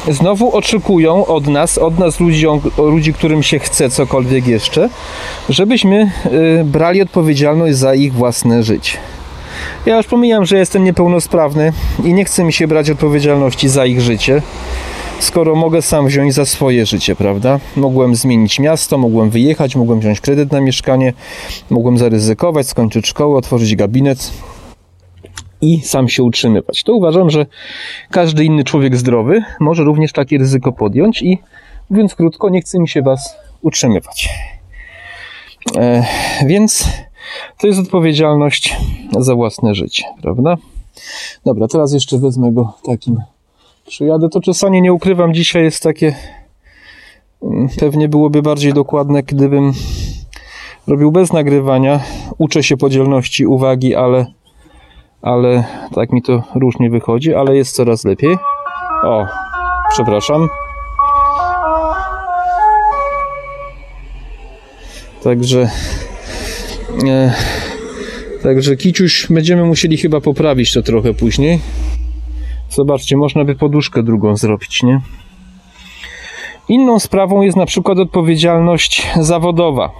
znowu 0.08 0.56
oczekują 0.56 1.26
od 1.26 1.46
nas, 1.46 1.78
od 1.78 1.98
nas 1.98 2.20
ludzi, 2.20 2.46
ludzi, 2.78 3.12
którym 3.12 3.42
się 3.42 3.58
chce 3.58 3.90
cokolwiek 3.90 4.46
jeszcze, 4.46 4.88
żebyśmy 5.48 6.10
y, 6.60 6.64
brali 6.64 7.02
odpowiedzialność 7.02 7.76
za 7.76 7.94
ich 7.94 8.12
własne 8.12 8.62
życie. 8.62 8.98
Ja 9.86 9.96
już 9.96 10.06
pomijam, 10.06 10.46
że 10.46 10.58
jestem 10.58 10.84
niepełnosprawny 10.84 11.72
i 12.04 12.14
nie 12.14 12.24
chcę 12.24 12.44
mi 12.44 12.52
się 12.52 12.66
brać 12.68 12.90
odpowiedzialności 12.90 13.68
za 13.68 13.86
ich 13.86 14.00
życie, 14.00 14.42
skoro 15.22 15.54
mogę 15.54 15.82
sam 15.82 16.06
wziąć 16.06 16.34
za 16.34 16.44
swoje 16.44 16.86
życie, 16.86 17.16
prawda? 17.16 17.60
Mogłem 17.76 18.14
zmienić 18.14 18.58
miasto, 18.58 18.98
mogłem 18.98 19.30
wyjechać, 19.30 19.76
mogłem 19.76 20.00
wziąć 20.00 20.20
kredyt 20.20 20.52
na 20.52 20.60
mieszkanie, 20.60 21.12
mogłem 21.70 21.98
zaryzykować, 21.98 22.68
skończyć 22.68 23.06
szkołę, 23.06 23.36
otworzyć 23.36 23.76
gabinet 23.76 24.32
i 25.60 25.80
sam 25.80 26.08
się 26.08 26.22
utrzymywać. 26.22 26.82
To 26.82 26.94
uważam, 26.94 27.30
że 27.30 27.46
każdy 28.10 28.44
inny 28.44 28.64
człowiek 28.64 28.96
zdrowy 28.96 29.42
może 29.60 29.84
również 29.84 30.12
takie 30.12 30.38
ryzyko 30.38 30.72
podjąć 30.72 31.22
i 31.22 31.38
mówiąc 31.90 32.14
krótko, 32.14 32.48
nie 32.48 32.60
chce 32.60 32.78
mi 32.78 32.88
się 32.88 33.02
Was 33.02 33.36
utrzymywać. 33.62 34.28
E, 35.76 36.04
więc 36.46 36.88
to 37.60 37.66
jest 37.66 37.78
odpowiedzialność 37.78 38.76
za 39.18 39.34
własne 39.34 39.74
życie, 39.74 40.04
prawda? 40.22 40.56
Dobra, 41.44 41.68
teraz 41.68 41.92
jeszcze 41.92 42.18
wezmę 42.18 42.52
go 42.52 42.72
takim. 42.84 43.31
Przyjadę. 43.92 44.28
To 44.28 44.40
czasami 44.40 44.82
nie 44.82 44.92
ukrywam, 44.92 45.34
dzisiaj 45.34 45.64
jest 45.64 45.82
takie. 45.82 46.14
mm, 47.42 47.68
Pewnie 47.80 48.08
byłoby 48.08 48.42
bardziej 48.42 48.72
dokładne, 48.72 49.22
gdybym 49.22 49.72
robił 50.86 51.12
bez 51.12 51.32
nagrywania. 51.32 52.00
Uczę 52.38 52.62
się 52.62 52.76
podzielności 52.76 53.46
uwagi, 53.46 53.94
ale, 53.94 54.26
ale 55.22 55.64
tak 55.94 56.12
mi 56.12 56.22
to 56.22 56.42
różnie 56.54 56.90
wychodzi, 56.90 57.34
ale 57.34 57.56
jest 57.56 57.74
coraz 57.76 58.04
lepiej. 58.04 58.36
O, 59.04 59.26
przepraszam. 59.90 60.48
Także. 65.24 65.70
E, 67.08 67.32
także 68.42 68.76
Kiciuś 68.76 69.26
będziemy 69.30 69.64
musieli 69.64 69.96
chyba 69.96 70.20
poprawić 70.20 70.72
to 70.72 70.82
trochę 70.82 71.14
później. 71.14 71.60
Zobaczcie, 72.74 73.16
można 73.16 73.44
by 73.44 73.54
poduszkę 73.54 74.02
drugą 74.02 74.36
zrobić, 74.36 74.82
nie? 74.82 75.00
Inną 76.68 76.98
sprawą 76.98 77.42
jest 77.42 77.56
na 77.56 77.66
przykład 77.66 77.98
odpowiedzialność 77.98 79.08
zawodowa. 79.20 79.90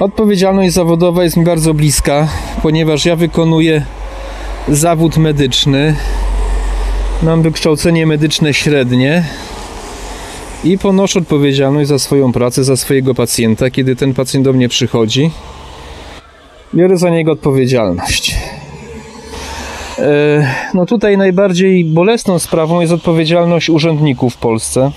Odpowiedzialność 0.00 0.74
zawodowa 0.74 1.24
jest 1.24 1.36
mi 1.36 1.44
bardzo 1.44 1.74
bliska, 1.74 2.28
ponieważ 2.62 3.06
ja 3.06 3.16
wykonuję 3.16 3.84
zawód 4.68 5.16
medyczny. 5.16 5.96
Mam 7.22 7.42
wykształcenie 7.42 8.06
medyczne 8.06 8.54
średnie 8.54 9.24
i 10.64 10.78
ponoszę 10.78 11.18
odpowiedzialność 11.18 11.88
za 11.88 11.98
swoją 11.98 12.32
pracę, 12.32 12.64
za 12.64 12.76
swojego 12.76 13.14
pacjenta, 13.14 13.70
kiedy 13.70 13.96
ten 13.96 14.14
pacjent 14.14 14.44
do 14.44 14.52
mnie 14.52 14.68
przychodzi. 14.68 15.30
Biorę 16.74 16.96
za 16.96 17.10
niego 17.10 17.32
odpowiedzialność. 17.32 18.36
E, 19.98 20.46
No 20.74 20.86
tutaj 20.86 21.16
najbardziej 21.16 21.84
bolesną 21.84 22.38
sprawą 22.38 22.80
jest 22.80 22.92
odpowiedzialność 22.92 23.70
urzędników 23.70 24.34
w 24.34 24.36
Polsce. 24.36 24.90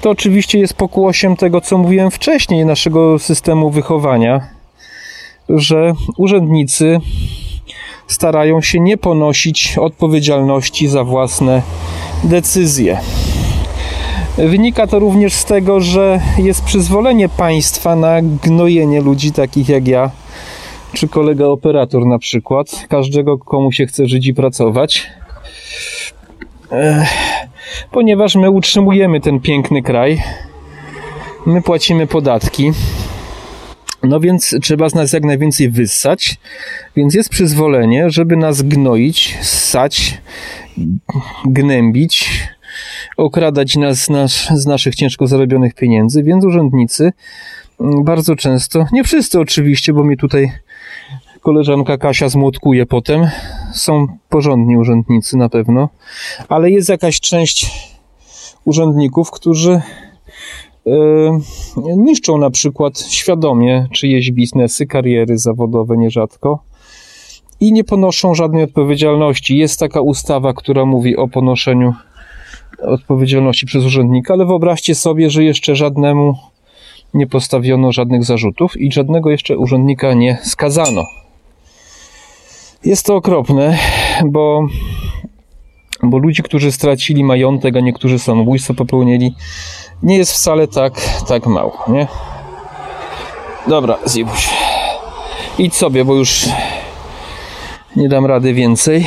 To 0.00 0.10
oczywiście 0.10 0.58
jest 0.58 0.74
pokłosiem 0.74 1.36
tego, 1.36 1.60
co 1.60 1.78
mówiłem 1.78 2.10
wcześniej, 2.10 2.66
naszego 2.66 3.18
systemu 3.18 3.70
wychowania, 3.70 4.40
że 5.48 5.92
urzędnicy 6.16 7.00
starają 8.06 8.60
się 8.60 8.80
nie 8.80 8.96
ponosić 8.96 9.78
odpowiedzialności 9.78 10.88
za 10.88 11.04
własne 11.04 11.62
decyzje. 12.24 13.00
Wynika 14.38 14.86
to 14.86 14.98
również 14.98 15.32
z 15.32 15.44
tego, 15.44 15.80
że 15.80 16.20
jest 16.38 16.64
przyzwolenie 16.64 17.28
państwa 17.28 17.96
na 17.96 18.22
gnojenie 18.22 19.00
ludzi 19.00 19.32
takich 19.32 19.68
jak 19.68 19.88
ja, 19.88 20.10
czy 20.92 21.08
kolega 21.08 21.46
operator 21.46 22.06
na 22.06 22.18
przykład, 22.18 22.86
każdego 22.88 23.38
komu 23.38 23.72
się 23.72 23.86
chce 23.86 24.06
żyć 24.06 24.26
i 24.26 24.34
pracować. 24.34 25.06
Ponieważ 27.90 28.34
my 28.34 28.50
utrzymujemy 28.50 29.20
ten 29.20 29.40
piękny 29.40 29.82
kraj, 29.82 30.22
my 31.46 31.62
płacimy 31.62 32.06
podatki, 32.06 32.72
no 34.02 34.20
więc 34.20 34.56
trzeba 34.62 34.88
z 34.88 34.94
nas 34.94 35.12
jak 35.12 35.24
najwięcej 35.24 35.70
wyssać, 35.70 36.36
więc 36.96 37.14
jest 37.14 37.30
przyzwolenie, 37.30 38.10
żeby 38.10 38.36
nas 38.36 38.62
gnoić, 38.62 39.38
ssać, 39.40 40.18
gnębić, 41.44 42.30
okradać 43.16 43.76
nas, 43.76 44.08
nas 44.08 44.48
z 44.54 44.66
naszych 44.66 44.94
ciężko 44.94 45.26
zarobionych 45.26 45.74
pieniędzy, 45.74 46.22
więc 46.22 46.44
urzędnicy 46.44 47.12
mm, 47.80 48.04
bardzo 48.04 48.36
często, 48.36 48.86
nie 48.92 49.04
wszyscy 49.04 49.40
oczywiście, 49.40 49.92
bo 49.92 50.04
mi 50.04 50.16
tutaj 50.16 50.52
koleżanka 51.40 51.98
Kasia 51.98 52.28
zmłotkuje 52.28 52.86
potem, 52.86 53.26
są 53.74 54.06
porządni 54.28 54.76
urzędnicy 54.76 55.36
na 55.36 55.48
pewno, 55.48 55.88
ale 56.48 56.70
jest 56.70 56.88
jakaś 56.88 57.20
część 57.20 57.70
urzędników, 58.64 59.30
którzy 59.30 59.72
e, 59.72 60.90
niszczą 61.96 62.38
na 62.38 62.50
przykład 62.50 63.00
świadomie 63.00 63.88
czyjeś 63.92 64.32
biznesy, 64.32 64.86
kariery 64.86 65.38
zawodowe 65.38 65.96
nierzadko 65.96 66.58
i 67.60 67.72
nie 67.72 67.84
ponoszą 67.84 68.34
żadnej 68.34 68.64
odpowiedzialności. 68.64 69.56
Jest 69.56 69.80
taka 69.80 70.00
ustawa, 70.00 70.52
która 70.52 70.84
mówi 70.84 71.16
o 71.16 71.28
ponoszeniu 71.28 71.94
odpowiedzialności 72.82 73.66
przez 73.66 73.84
urzędnika, 73.84 74.34
ale 74.34 74.46
wyobraźcie 74.46 74.94
sobie, 74.94 75.30
że 75.30 75.44
jeszcze 75.44 75.76
żadnemu 75.76 76.34
nie 77.14 77.26
postawiono 77.26 77.92
żadnych 77.92 78.24
zarzutów 78.24 78.76
i 78.76 78.92
żadnego 78.92 79.30
jeszcze 79.30 79.58
urzędnika 79.58 80.14
nie 80.14 80.38
skazano. 80.42 81.19
Jest 82.84 83.06
to 83.06 83.16
okropne, 83.16 83.78
bo, 84.24 84.66
bo 86.02 86.18
ludzi, 86.18 86.42
którzy 86.42 86.72
stracili 86.72 87.24
majątek, 87.24 87.76
a 87.76 87.80
niektórzy 87.80 88.18
samobójstwo 88.18 88.74
popełnili, 88.74 89.34
nie 90.02 90.16
jest 90.16 90.32
wcale 90.32 90.68
tak, 90.68 90.92
tak 91.28 91.46
mało, 91.46 91.84
nie? 91.88 92.08
Dobra, 93.68 93.98
Zibuś. 94.08 94.48
Idź 95.58 95.74
sobie, 95.74 96.04
bo 96.04 96.14
już 96.14 96.48
nie 97.96 98.08
dam 98.08 98.26
rady 98.26 98.54
więcej. 98.54 99.06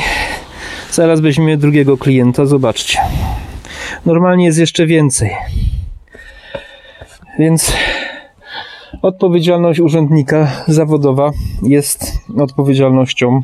Zaraz 0.90 1.20
weźmiemy 1.20 1.56
drugiego 1.56 1.96
klienta, 1.96 2.46
zobaczcie. 2.46 2.98
Normalnie 4.06 4.44
jest 4.44 4.58
jeszcze 4.58 4.86
więcej. 4.86 5.30
Więc 7.38 7.72
odpowiedzialność 9.02 9.80
urzędnika 9.80 10.50
zawodowa 10.68 11.30
jest 11.62 12.12
odpowiedzialnością 12.38 13.42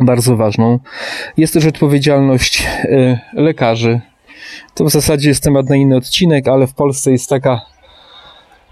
bardzo 0.00 0.36
ważną. 0.36 0.78
Jest 1.36 1.54
też 1.54 1.66
odpowiedzialność 1.66 2.66
y, 2.84 3.18
lekarzy. 3.32 4.00
To 4.74 4.84
w 4.84 4.90
zasadzie 4.90 5.28
jest 5.28 5.42
temat 5.42 5.68
na 5.68 5.76
inny 5.76 5.96
odcinek, 5.96 6.48
ale 6.48 6.66
w 6.66 6.74
Polsce 6.74 7.12
jest 7.12 7.28
taka 7.28 7.60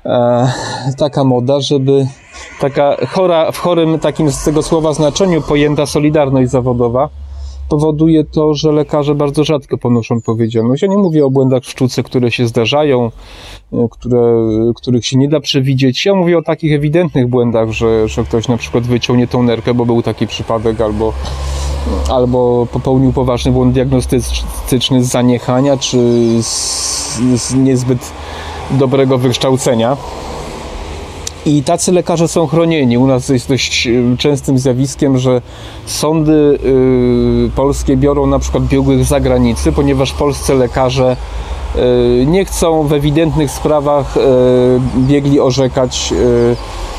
e, 0.06 0.52
taka 0.98 1.24
moda, 1.24 1.60
żeby 1.60 2.06
taka 2.60 2.96
chora, 3.08 3.52
w 3.52 3.58
chorym 3.58 3.98
takim 3.98 4.30
z 4.30 4.44
tego 4.44 4.62
słowa 4.62 4.92
znaczeniu 4.92 5.42
pojęta 5.42 5.86
solidarność 5.86 6.50
zawodowa 6.50 7.08
powoduje 7.68 8.24
to, 8.24 8.54
że 8.54 8.72
lekarze 8.72 9.14
bardzo 9.14 9.44
rzadko 9.44 9.78
ponoszą 9.78 10.16
odpowiedzialność. 10.16 10.82
Ja 10.82 10.88
nie 10.88 10.98
mówię 10.98 11.26
o 11.26 11.30
błędach 11.30 11.62
w 11.62 11.70
sztuce, 11.70 12.02
które 12.02 12.30
się 12.30 12.46
zdarzają, 12.46 13.10
e, 13.72 13.88
które, 13.90 14.46
których 14.76 15.06
się 15.06 15.18
nie 15.18 15.28
da 15.28 15.40
przewidzieć. 15.40 16.06
Ja 16.06 16.14
mówię 16.14 16.38
o 16.38 16.42
takich 16.42 16.72
ewidentnych 16.72 17.26
błędach, 17.28 17.70
że, 17.70 18.08
że 18.08 18.24
ktoś 18.24 18.48
na 18.48 18.56
przykład 18.56 18.84
wyciął 18.84 19.16
nie 19.16 19.26
tą 19.26 19.42
nerkę, 19.42 19.74
bo 19.74 19.86
był 19.86 20.02
taki 20.02 20.26
przypadek, 20.26 20.80
albo, 20.80 21.12
albo 22.10 22.66
popełnił 22.72 23.12
poważny 23.12 23.52
błąd 23.52 23.74
diagnostyczny 23.74 25.04
z 25.04 25.06
zaniechania, 25.06 25.76
czy 25.76 25.98
z, 26.42 27.18
z 27.36 27.54
niezbyt 27.54 28.12
dobrego 28.70 29.18
wykształcenia. 29.18 29.96
I 31.46 31.62
tacy 31.62 31.92
lekarze 31.92 32.28
są 32.28 32.46
chronieni. 32.46 32.98
U 32.98 33.06
nas 33.06 33.28
jest 33.28 33.48
dość 33.48 33.86
y, 33.86 34.16
częstym 34.18 34.58
zjawiskiem, 34.58 35.18
że 35.18 35.42
sądy 35.86 36.32
y, 36.32 37.50
polskie 37.56 37.96
biorą 37.96 38.26
na 38.26 38.38
przykład 38.38 38.64
biegłych 38.64 39.04
z 39.04 39.08
zagranicy, 39.08 39.72
ponieważ 39.72 40.12
polscy 40.12 40.54
lekarze 40.54 41.16
y, 41.76 42.26
nie 42.26 42.44
chcą 42.44 42.82
w 42.86 42.92
ewidentnych 42.92 43.50
sprawach 43.50 44.14
biegli 44.98 45.40
orzekać 45.40 46.14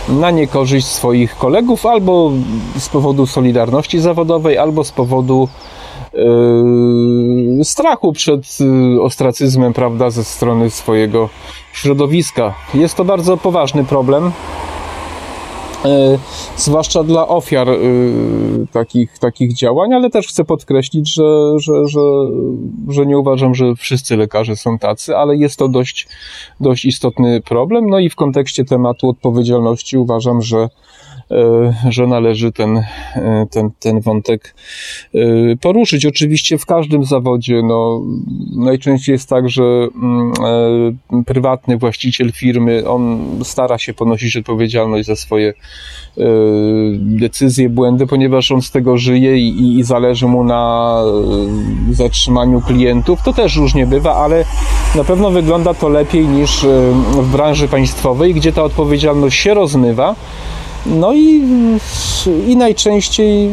na 0.10 0.32
niekorzyść 0.32 0.88
swoich 0.88 1.38
kolegów, 1.38 1.86
albo 1.86 2.32
z 2.78 2.90
powodu 2.90 3.26
solidarności 3.26 4.00
zawodowej, 4.00 4.58
albo 4.58 4.84
z 4.84 4.92
powodu 4.92 5.48
strachu 7.64 8.14
przed 8.14 8.60
yy, 8.60 9.02
ostracyzmem, 9.02 9.74
prawda, 9.74 10.10
ze 10.10 10.24
strony 10.24 10.70
swojego 10.70 11.30
środowiska. 11.74 12.54
Jest 12.74 12.96
to 12.96 13.06
bardzo 13.06 13.38
poważny 13.38 13.84
problem. 13.84 14.32
Yy, 15.86 16.20
zwłaszcza 16.58 17.04
dla 17.04 17.28
ofiar 17.28 17.68
yy, 17.68 18.68
takich, 18.72 19.20
takich 19.20 19.54
działań, 19.54 19.94
ale 19.94 20.10
też 20.10 20.28
chcę 20.28 20.46
podkreślić, 20.46 21.14
że, 21.14 21.60
że, 21.60 21.88
że, 21.88 22.02
że 22.88 23.06
nie 23.06 23.18
uważam, 23.18 23.56
że 23.56 23.76
wszyscy 23.76 24.18
lekarze 24.18 24.56
są 24.56 24.80
tacy, 24.80 25.18
ale 25.18 25.36
jest 25.36 25.60
to 25.60 25.68
dość, 25.68 26.08
dość 26.60 26.86
istotny 26.86 27.42
problem. 27.42 27.90
No 27.90 28.00
i 28.00 28.10
w 28.10 28.16
kontekście 28.16 28.66
tematu 28.66 29.10
odpowiedzialności 29.10 29.98
uważam, 29.98 30.42
że 30.42 30.70
że 31.90 32.08
należy 32.08 32.52
ten, 32.52 32.84
ten, 33.52 33.70
ten 33.80 34.00
wątek 34.00 34.56
poruszyć. 35.62 36.06
Oczywiście 36.06 36.58
w 36.58 36.66
każdym 36.66 37.06
zawodzie, 37.06 37.62
no, 37.64 38.02
najczęściej 38.56 39.14
jest 39.14 39.30
tak, 39.30 39.50
że 39.50 39.64
mm, 39.64 40.34
prywatny 41.26 41.78
właściciel 41.78 42.32
firmy, 42.32 42.84
on 42.88 43.20
stara 43.44 43.78
się 43.78 43.94
ponosić 43.94 44.38
odpowiedzialność 44.38 45.08
za 45.08 45.16
swoje 45.16 45.54
decyzje, 46.94 47.70
błędy, 47.70 48.08
ponieważ 48.08 48.52
on 48.52 48.62
z 48.62 48.72
tego 48.72 48.98
żyje 48.98 49.38
i, 49.38 49.80
i 49.80 49.84
zależy 49.84 50.28
mu 50.28 50.44
na 50.44 50.96
zatrzymaniu 51.92 52.62
klientów. 52.62 53.24
To 53.24 53.34
też 53.34 53.56
różnie 53.56 53.88
bywa, 53.88 54.16
ale 54.16 54.46
na 54.96 55.04
pewno 55.04 55.32
wygląda 55.32 55.74
to 55.74 55.90
lepiej 55.90 56.28
niż 56.28 56.66
w 57.12 57.32
branży 57.32 57.68
państwowej, 57.68 58.34
gdzie 58.34 58.52
ta 58.52 58.64
odpowiedzialność 58.64 59.40
się 59.40 59.54
rozmywa. 59.54 60.16
No 60.86 61.14
i, 61.14 61.42
i 62.48 62.56
najczęściej 62.58 63.50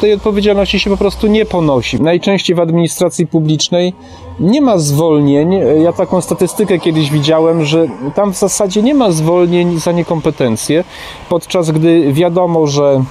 tej 0.00 0.12
odpowiedzialności 0.12 0.80
się 0.80 0.90
po 0.90 0.96
prostu 0.96 1.26
nie 1.26 1.44
ponosi. 1.44 2.02
Najczęściej 2.02 2.56
w 2.56 2.60
administracji 2.60 3.26
publicznej 3.26 3.92
nie 4.40 4.60
ma 4.60 4.78
zwolnień. 4.78 5.52
Ja 5.82 5.92
taką 5.92 6.20
statystykę 6.20 6.78
kiedyś 6.78 7.10
widziałem, 7.10 7.64
że 7.64 7.86
tam 8.14 8.32
w 8.32 8.36
zasadzie 8.36 8.82
nie 8.82 8.94
ma 8.94 9.10
zwolnień 9.10 9.80
za 9.80 9.92
niekompetencje, 9.92 10.84
podczas 11.28 11.70
gdy 11.70 12.12
wiadomo, 12.12 12.66
że 12.66 13.04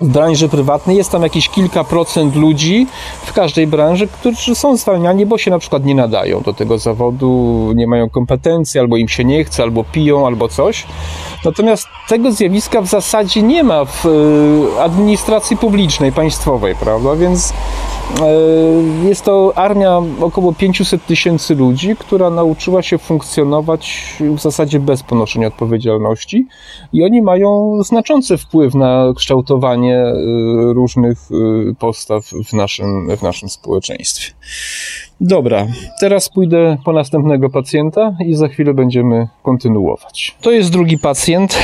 w 0.00 0.08
branży 0.08 0.48
prywatnej 0.48 0.96
jest 0.96 1.10
tam 1.10 1.22
jakieś 1.22 1.48
kilka 1.48 1.84
procent 1.84 2.36
ludzi 2.36 2.86
w 3.24 3.32
każdej 3.32 3.66
branży, 3.66 4.06
którzy 4.06 4.54
są 4.54 4.76
zwalniani, 4.76 5.26
bo 5.26 5.38
się 5.38 5.50
na 5.50 5.58
przykład 5.58 5.84
nie 5.84 5.94
nadają 5.94 6.40
do 6.40 6.54
tego 6.54 6.78
zawodu, 6.78 7.72
nie 7.74 7.86
mają 7.86 8.10
kompetencji, 8.10 8.80
albo 8.80 8.96
im 8.96 9.08
się 9.08 9.24
nie 9.24 9.44
chce, 9.44 9.62
albo 9.62 9.84
piją, 9.84 10.26
albo 10.26 10.48
coś. 10.48 10.86
Natomiast 11.44 11.86
tego 12.08 12.32
zjawiska 12.32 12.80
w 12.80 12.86
zasadzie 12.86 13.42
nie 13.42 13.62
ma 13.62 13.84
w 13.84 14.06
e, 14.06 14.82
administracji 14.82 15.56
publicznej, 15.56 16.12
państwowej, 16.12 16.74
prawda? 16.74 17.16
Więc 17.16 17.52
jest 19.08 19.24
to 19.24 19.52
armia 19.56 20.02
około 20.20 20.52
500 20.52 21.06
tysięcy 21.06 21.54
ludzi, 21.54 21.96
która 21.98 22.30
nauczyła 22.30 22.82
się 22.82 22.98
funkcjonować 22.98 24.14
w 24.20 24.40
zasadzie 24.40 24.80
bez 24.80 25.02
ponoszenia 25.02 25.46
odpowiedzialności 25.46 26.46
i 26.92 27.04
oni 27.04 27.22
mają 27.22 27.78
znaczący 27.82 28.36
wpływ 28.36 28.74
na 28.74 29.12
kształtowanie 29.16 29.96
e, 29.96 30.14
różnych 30.72 31.18
postaw 31.78 32.24
w 32.24 32.52
naszym, 32.52 33.16
w 33.16 33.22
naszym 33.22 33.48
społeczeństwie. 33.48 34.32
Dobra, 35.20 35.66
teraz 36.00 36.28
pójdę 36.28 36.76
po 36.84 36.92
następnego 36.92 37.50
pacjenta 37.50 38.16
i 38.26 38.34
za 38.34 38.48
chwilę 38.48 38.74
będziemy 38.74 39.28
kontynuować. 39.42 40.36
To 40.40 40.50
jest 40.50 40.70
drugi 40.70 40.98
pacjent. 40.98 41.58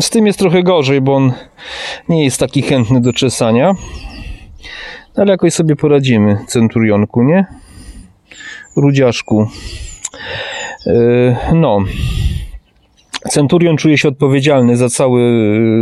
Z 0.00 0.10
tym 0.10 0.26
jest 0.26 0.38
trochę 0.38 0.62
gorzej, 0.62 1.00
bo 1.00 1.14
on 1.14 1.32
nie 2.08 2.24
jest 2.24 2.40
taki 2.40 2.62
chętny 2.62 3.00
do 3.00 3.12
czesania. 3.12 3.74
Ale 5.18 5.30
jakoś 5.30 5.54
sobie 5.54 5.76
poradzimy, 5.76 6.38
centurionku, 6.46 7.22
nie? 7.22 7.46
Rudziaszku. 8.76 9.48
Yy, 10.86 11.36
no. 11.54 11.78
Centurion 13.30 13.76
czuje 13.76 13.98
się 13.98 14.08
odpowiedzialny 14.08 14.76
za, 14.76 14.88
cały, 14.88 15.22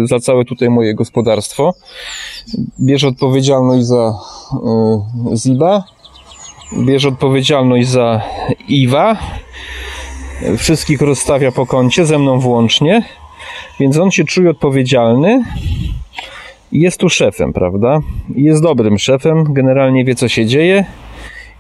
za 0.05 0.21
całe 0.21 0.45
tutaj 0.45 0.71
moje 0.71 0.95
gospodarstwo. 0.95 1.75
Bierze 2.81 3.09
odpowiedzialność 3.09 3.87
za 3.87 4.15
yy, 5.31 5.37
Ziba, 5.37 5.85
bierze 6.87 7.09
odpowiedzialność 7.09 7.89
za 7.89 8.23
Iwa. 8.69 9.17
Wszystkich 10.59 11.01
rozstawia 11.01 11.53
po 11.53 11.67
kącie, 11.67 12.07
ze 12.07 12.19
mną 12.19 12.41
włącznie. 12.41 13.03
Więc 13.81 13.99
on 13.99 14.11
się 14.11 14.25
czuje 14.25 14.51
odpowiedzialny. 14.51 15.43
Jest 16.73 17.01
tu 17.01 17.09
szefem, 17.09 17.53
prawda? 17.53 18.01
Jest 18.35 18.63
dobrym 18.63 18.99
szefem, 18.99 19.45
generalnie 19.53 20.05
wie 20.05 20.15
co 20.15 20.29
się 20.29 20.47
dzieje 20.47 20.85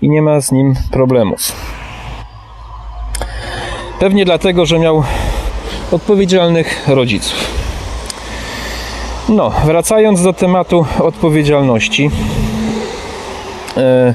i 0.02 0.08
nie 0.08 0.22
ma 0.22 0.40
z 0.40 0.52
nim 0.52 0.74
problemów. 0.90 1.40
Pewnie 4.00 4.24
dlatego, 4.24 4.66
że 4.66 4.78
miał 4.78 5.02
odpowiedzialnych 5.92 6.88
rodziców. 6.88 7.50
No, 9.28 9.52
wracając 9.64 10.22
do 10.22 10.32
tematu 10.32 10.86
odpowiedzialności. 10.98 12.10
Yy, 13.76 14.14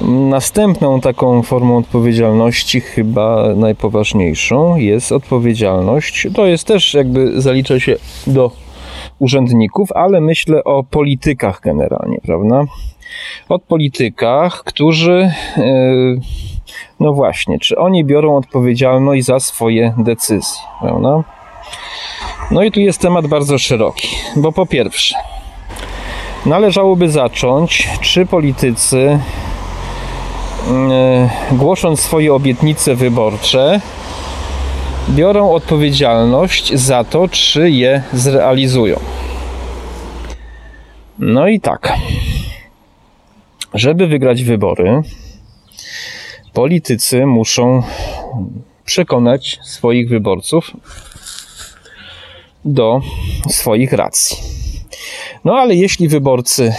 Następną 0.00 1.00
taką 1.00 1.42
formą 1.42 1.76
odpowiedzialności, 1.76 2.80
chyba 2.80 3.54
najpoważniejszą, 3.56 4.76
jest 4.76 5.12
odpowiedzialność. 5.12 6.28
To 6.34 6.46
jest 6.46 6.66
też 6.66 6.94
jakby 6.94 7.40
zalicza 7.40 7.80
się 7.80 7.96
do 8.26 8.50
urzędników, 9.18 9.92
ale 9.92 10.20
myślę 10.20 10.64
o 10.64 10.84
politykach 10.84 11.60
generalnie, 11.60 12.18
prawda? 12.26 12.64
O 13.48 13.58
politykach, 13.58 14.64
którzy, 14.64 15.30
e, 15.56 15.62
no 17.00 17.12
właśnie, 17.12 17.58
czy 17.58 17.78
oni 17.78 18.04
biorą 18.04 18.36
odpowiedzialność 18.36 19.24
za 19.24 19.40
swoje 19.40 19.94
decyzje, 19.98 20.62
prawda? 20.80 21.22
No 22.50 22.62
i 22.62 22.72
tu 22.72 22.80
jest 22.80 23.00
temat 23.00 23.26
bardzo 23.26 23.58
szeroki, 23.58 24.08
bo 24.36 24.52
po 24.52 24.66
pierwsze, 24.66 25.16
należałoby 26.46 27.08
zacząć, 27.08 27.88
czy 28.00 28.26
politycy 28.26 29.18
E, 30.70 31.30
głosząc 31.52 32.00
swoje 32.00 32.34
obietnice 32.34 32.94
wyborcze, 32.94 33.80
biorą 35.08 35.50
odpowiedzialność 35.52 36.74
za 36.74 37.04
to, 37.04 37.28
czy 37.28 37.70
je 37.70 38.02
zrealizują. 38.12 39.00
No 41.18 41.48
i 41.48 41.60
tak. 41.60 41.92
Żeby 43.74 44.06
wygrać 44.06 44.42
wybory, 44.42 45.02
politycy 46.52 47.26
muszą 47.26 47.82
przekonać 48.84 49.58
swoich 49.64 50.08
wyborców 50.08 50.70
do 52.64 53.00
swoich 53.48 53.92
racji. 53.92 54.36
No 55.44 55.54
ale 55.54 55.74
jeśli 55.74 56.08
wyborcy 56.08 56.72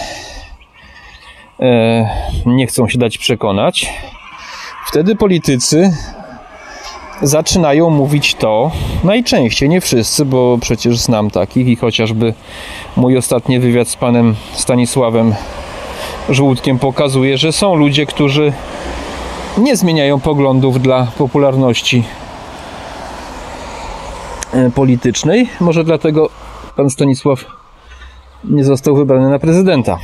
E, 1.60 2.08
nie 2.46 2.66
chcą 2.66 2.88
się 2.88 2.98
dać 2.98 3.18
przekonać, 3.18 3.92
wtedy 4.86 5.16
politycy 5.16 5.92
zaczynają 7.22 7.90
mówić 7.90 8.34
to 8.34 8.70
najczęściej, 9.04 9.68
nie 9.68 9.80
wszyscy, 9.80 10.24
bo 10.24 10.58
przecież 10.60 10.98
znam 10.98 11.30
takich 11.30 11.66
i 11.66 11.76
chociażby 11.76 12.34
mój 12.96 13.16
ostatni 13.16 13.60
wywiad 13.60 13.88
z 13.88 13.96
panem 13.96 14.34
Stanisławem 14.52 15.34
Żółtkiem 16.28 16.78
pokazuje, 16.78 17.38
że 17.38 17.52
są 17.52 17.74
ludzie, 17.74 18.06
którzy 18.06 18.52
nie 19.58 19.76
zmieniają 19.76 20.20
poglądów 20.20 20.82
dla 20.82 21.06
popularności 21.18 22.04
e, 24.54 24.70
politycznej. 24.70 25.48
Może 25.60 25.84
dlatego 25.84 26.30
pan 26.76 26.90
Stanisław 26.90 27.44
nie 28.44 28.64
został 28.64 28.96
wybrany 28.96 29.30
na 29.30 29.38
prezydenta 29.38 29.98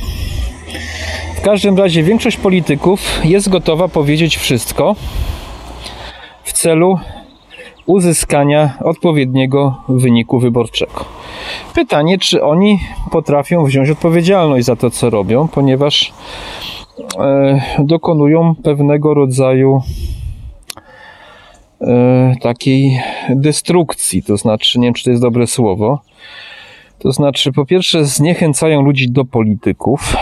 każdym 1.45 1.77
razie 1.77 2.03
większość 2.03 2.37
polityków 2.37 2.99
jest 3.23 3.49
gotowa 3.49 3.87
powiedzieć 3.87 4.37
wszystko 4.37 4.95
w 6.45 6.53
celu 6.53 6.99
uzyskania 7.85 8.77
odpowiedniego 8.83 9.75
wyniku 9.89 10.39
wyborczego. 10.39 11.05
Pytanie, 11.75 12.17
czy 12.17 12.43
oni 12.43 12.79
potrafią 13.11 13.65
wziąć 13.65 13.89
odpowiedzialność 13.89 14.65
za 14.65 14.75
to, 14.75 14.89
co 14.89 15.09
robią, 15.09 15.47
ponieważ 15.47 16.13
e, 17.19 17.61
dokonują 17.79 18.55
pewnego 18.63 19.13
rodzaju 19.13 19.81
e, 21.81 22.35
takiej 22.41 22.99
destrukcji, 23.29 24.23
to 24.23 24.37
znaczy, 24.37 24.79
nie 24.79 24.87
wiem, 24.87 24.93
czy 24.93 25.03
to 25.03 25.09
jest 25.09 25.21
dobre 25.21 25.47
słowo, 25.47 25.99
to 26.99 27.11
znaczy, 27.11 27.51
po 27.51 27.65
pierwsze, 27.65 28.05
zniechęcają 28.05 28.81
ludzi 28.81 29.11
do 29.11 29.25
polityków, 29.25 30.15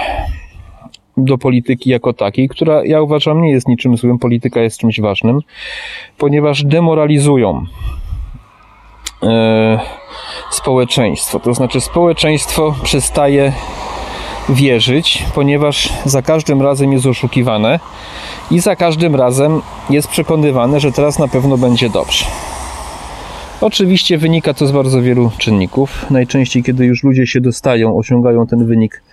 do 1.18 1.38
polityki 1.38 1.90
jako 1.90 2.14
takiej, 2.14 2.50
która 2.50 2.86
ja 2.86 3.02
uważam 3.02 3.42
nie 3.42 3.52
jest 3.52 3.68
niczym 3.68 3.98
złym, 3.98 4.20
polityka 4.20 4.62
jest 4.62 4.78
czymś 4.78 5.00
ważnym, 5.00 5.40
ponieważ 6.18 6.64
demoralizują 6.64 7.66
e, 9.24 9.80
społeczeństwo. 10.52 11.40
To 11.40 11.54
znaczy 11.54 11.82
społeczeństwo 11.82 12.76
przestaje 12.84 13.54
wierzyć, 14.50 15.26
ponieważ 15.36 15.94
za 16.06 16.22
każdym 16.22 16.62
razem 16.62 16.94
jest 16.94 17.06
oszukiwane 17.06 17.80
i 18.52 18.60
za 18.60 18.76
każdym 18.76 19.16
razem 19.16 19.62
jest 19.90 20.08
przekonywane, 20.08 20.80
że 20.80 20.92
teraz 20.92 21.20
na 21.20 21.28
pewno 21.28 21.58
będzie 21.58 21.90
dobrze. 21.90 22.26
Oczywiście 23.62 24.18
wynika 24.18 24.54
to 24.54 24.68
z 24.68 24.72
bardzo 24.72 25.02
wielu 25.02 25.32
czynników. 25.38 26.06
Najczęściej, 26.12 26.64
kiedy 26.64 26.86
już 26.86 27.04
ludzie 27.04 27.28
się 27.28 27.42
dostają, 27.42 27.98
osiągają 27.98 28.48
ten 28.48 28.66
wynik 28.66 29.04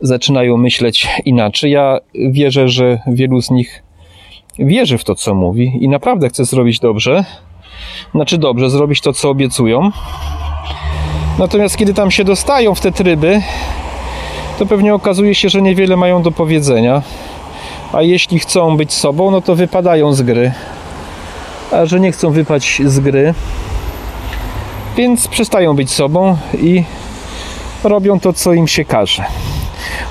zaczynają 0.00 0.56
myśleć 0.56 1.08
inaczej. 1.24 1.70
Ja 1.70 1.98
wierzę, 2.14 2.68
że 2.68 2.98
wielu 3.06 3.42
z 3.42 3.50
nich 3.50 3.82
wierzy 4.58 4.98
w 4.98 5.04
to, 5.04 5.14
co 5.14 5.34
mówi 5.34 5.72
i 5.80 5.88
naprawdę 5.88 6.28
chce 6.28 6.44
zrobić 6.44 6.80
dobrze. 6.80 7.24
Znaczy 8.14 8.38
dobrze, 8.38 8.70
zrobić 8.70 9.00
to, 9.00 9.12
co 9.12 9.30
obiecują. 9.30 9.90
Natomiast 11.38 11.76
kiedy 11.76 11.94
tam 11.94 12.10
się 12.10 12.24
dostają 12.24 12.74
w 12.74 12.80
te 12.80 12.92
tryby, 12.92 13.42
to 14.58 14.66
pewnie 14.66 14.94
okazuje 14.94 15.34
się, 15.34 15.48
że 15.48 15.62
niewiele 15.62 15.96
mają 15.96 16.22
do 16.22 16.30
powiedzenia. 16.30 17.02
A 17.92 18.02
jeśli 18.02 18.38
chcą 18.38 18.76
być 18.76 18.92
sobą, 18.92 19.30
no 19.30 19.40
to 19.40 19.54
wypadają 19.54 20.12
z 20.12 20.22
gry. 20.22 20.52
A 21.72 21.86
że 21.86 22.00
nie 22.00 22.12
chcą 22.12 22.30
wypaść 22.30 22.82
z 22.82 23.00
gry, 23.00 23.34
więc 24.96 25.28
przestają 25.28 25.76
być 25.76 25.90
sobą 25.90 26.36
i 26.62 26.84
robią 27.84 28.20
to, 28.20 28.32
co 28.32 28.52
im 28.52 28.68
się 28.68 28.84
każe. 28.84 29.24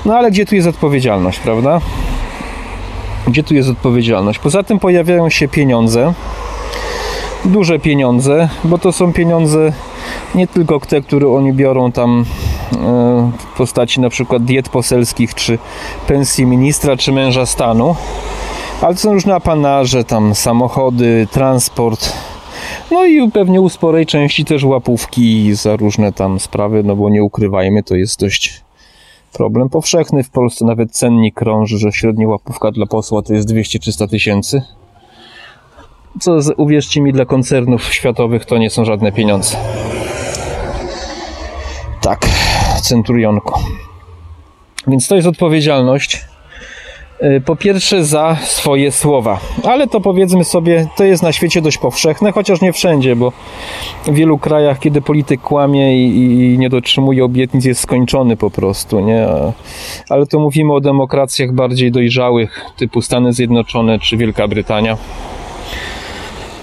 No 0.04 0.16
ale 0.16 0.30
gdzie 0.30 0.46
tu 0.46 0.54
jest 0.54 0.68
odpowiedzialność, 0.68 1.38
prawda? 1.38 1.80
Gdzie 3.26 3.42
tu 3.42 3.54
jest 3.54 3.68
odpowiedzialność? 3.68 4.38
Poza 4.38 4.62
tym 4.62 4.78
pojawiają 4.78 5.30
się 5.30 5.48
pieniądze, 5.48 6.12
duże 7.44 7.78
pieniądze, 7.78 8.48
bo 8.64 8.78
to 8.78 8.92
są 8.92 9.12
pieniądze 9.12 9.72
nie 10.34 10.46
tylko 10.46 10.80
te, 10.80 11.00
które 11.00 11.28
oni 11.28 11.52
biorą 11.52 11.92
tam 11.92 12.24
e, 12.72 12.76
w 13.38 13.56
postaci 13.56 14.00
na 14.00 14.10
przykład 14.10 14.44
diet 14.44 14.68
poselskich, 14.68 15.34
czy 15.34 15.58
pensji 16.06 16.46
ministra, 16.46 16.96
czy 16.96 17.12
męża 17.12 17.46
stanu, 17.46 17.96
ale 18.80 18.96
są 18.96 19.12
różne 19.12 19.34
apanaże, 19.34 20.04
tam 20.04 20.34
samochody, 20.34 21.28
transport, 21.30 22.12
no 22.90 23.06
i 23.06 23.30
pewnie 23.30 23.60
u 23.60 23.68
sporej 23.68 24.06
części 24.06 24.44
też 24.44 24.64
łapówki 24.64 25.54
za 25.54 25.76
różne 25.76 26.12
tam 26.12 26.40
sprawy, 26.40 26.82
no 26.82 26.96
bo 26.96 27.10
nie 27.10 27.22
ukrywajmy, 27.22 27.82
to 27.82 27.94
jest 27.94 28.20
dość 28.20 28.60
problem 29.32 29.68
powszechny. 29.68 30.22
W 30.24 30.30
Polsce 30.30 30.64
nawet 30.64 30.92
cennik 30.92 31.34
krąży, 31.34 31.78
że 31.78 31.92
średnia 31.92 32.28
łapówka 32.28 32.70
dla 32.70 32.86
posła 32.86 33.22
to 33.22 33.34
jest 33.34 33.48
200-300 33.48 34.08
tysięcy. 34.08 34.62
Co 36.20 36.38
uwierzcie 36.56 37.00
mi, 37.00 37.12
dla 37.12 37.24
koncernów 37.24 37.94
światowych 37.94 38.44
to 38.44 38.58
nie 38.58 38.70
są 38.70 38.84
żadne 38.84 39.12
pieniądze. 39.12 39.56
Tak, 42.00 42.26
centurionko. 42.82 43.60
Więc 44.86 45.08
to 45.08 45.16
jest 45.16 45.28
odpowiedzialność 45.28 46.24
po 47.44 47.56
pierwsze 47.56 48.04
za 48.04 48.36
swoje 48.42 48.92
słowa. 48.92 49.40
Ale 49.64 49.86
to 49.86 50.00
powiedzmy 50.00 50.44
sobie, 50.44 50.86
to 50.96 51.04
jest 51.04 51.22
na 51.22 51.32
świecie 51.32 51.62
dość 51.62 51.78
powszechne, 51.78 52.32
chociaż 52.32 52.60
nie 52.60 52.72
wszędzie, 52.72 53.16
bo 53.16 53.32
w 54.06 54.14
wielu 54.14 54.38
krajach, 54.38 54.78
kiedy 54.78 55.00
polityk 55.00 55.40
kłamie 55.40 56.06
i, 56.06 56.52
i 56.54 56.58
nie 56.58 56.68
dotrzymuje 56.68 57.24
obietnic, 57.24 57.64
jest 57.64 57.80
skończony 57.80 58.36
po 58.36 58.50
prostu, 58.50 59.00
nie? 59.00 59.26
Ale 60.08 60.26
to 60.26 60.38
mówimy 60.38 60.72
o 60.72 60.80
demokracjach 60.80 61.52
bardziej 61.52 61.92
dojrzałych, 61.92 62.64
typu 62.76 63.02
Stany 63.02 63.32
Zjednoczone 63.32 63.98
czy 63.98 64.16
Wielka 64.16 64.48
Brytania. 64.48 64.96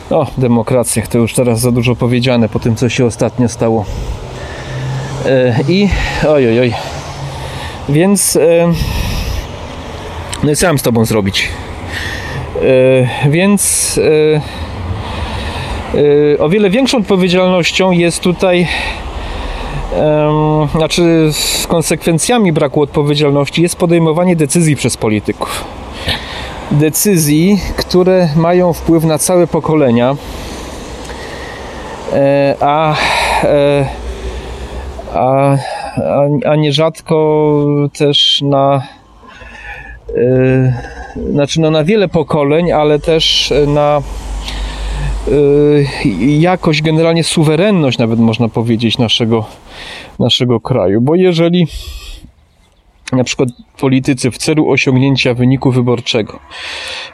O, 0.10 0.28
demokracjach 0.38 1.08
to 1.08 1.18
już 1.18 1.34
teraz 1.34 1.60
za 1.60 1.72
dużo 1.72 1.96
powiedziane 1.96 2.50
po 2.50 2.60
tym, 2.60 2.76
co 2.76 2.90
się 2.90 3.06
ostatnio 3.06 3.50
stało. 3.50 3.86
Y, 5.26 5.54
I 5.70 5.90
oj, 6.28 6.48
oj, 6.48 6.60
oj. 6.60 6.74
Więc. 7.90 8.36
Yy, 8.36 9.05
no 10.44 10.52
i 10.52 10.56
co 10.56 10.68
mam 10.68 10.78
z 10.78 10.82
tobą 10.82 11.06
zrobić? 11.06 11.50
Yy, 12.62 13.32
więc 13.32 13.96
yy, 13.96 14.42
yy, 16.02 16.38
o 16.40 16.50
wiele 16.50 16.70
większą 16.70 16.98
odpowiedzialnością 16.98 17.92
jest 17.92 18.20
tutaj 18.20 18.68
znaczy 20.76 21.30
z 21.32 21.68
konsekwencjami 21.68 22.54
braku 22.54 22.82
odpowiedzialności 22.82 23.62
jest 23.62 23.76
podejmowanie 23.76 24.36
decyzji 24.36 24.76
przez 24.76 24.98
polityków. 24.98 25.66
Decyzji, 26.72 27.60
które 27.78 28.30
mają 28.36 28.74
wpływ 28.74 29.04
na 29.04 29.18
całe 29.18 29.48
pokolenia, 29.48 30.16
a, 32.60 32.96
a, 35.14 35.58
a 36.46 36.56
nierzadko 36.56 37.66
też 37.98 38.42
na 38.42 38.82
znaczy 41.32 41.62
no 41.62 41.72
na 41.72 41.84
wiele 41.84 42.08
pokoleń, 42.08 42.72
ale 42.72 43.00
też 43.00 43.54
na 43.68 44.02
y, 45.28 45.86
jakość, 46.40 46.82
generalnie 46.82 47.24
suwerenność 47.24 47.98
nawet 47.98 48.20
można 48.20 48.50
powiedzieć 48.50 48.98
naszego, 48.98 49.46
naszego 50.20 50.60
kraju. 50.60 51.02
Bo 51.02 51.16
jeżeli 51.16 51.68
na 53.12 53.24
przykład 53.24 53.50
politycy 53.80 54.32
w 54.32 54.38
celu 54.38 54.70
osiągnięcia 54.70 55.34
wyniku 55.34 55.72
wyborczego 55.72 56.40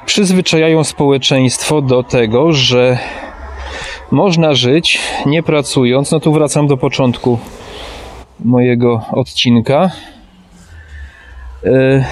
przyzwyczajają 0.06 0.84
społeczeństwo 0.84 1.82
do 1.82 2.04
tego, 2.04 2.54
że 2.54 2.98
można 4.12 4.54
żyć 4.54 5.00
nie 5.26 5.44
pracując, 5.44 6.12
no 6.12 6.20
tu 6.20 6.34
wracam 6.34 6.68
do 6.68 6.78
początku 6.78 7.40
mojego 8.40 9.02
odcinka. 9.12 9.92
Yy, 11.64 12.04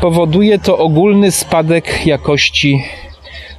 powoduje 0.00 0.58
to 0.58 0.78
ogólny 0.78 1.30
spadek 1.30 2.06
jakości 2.06 2.84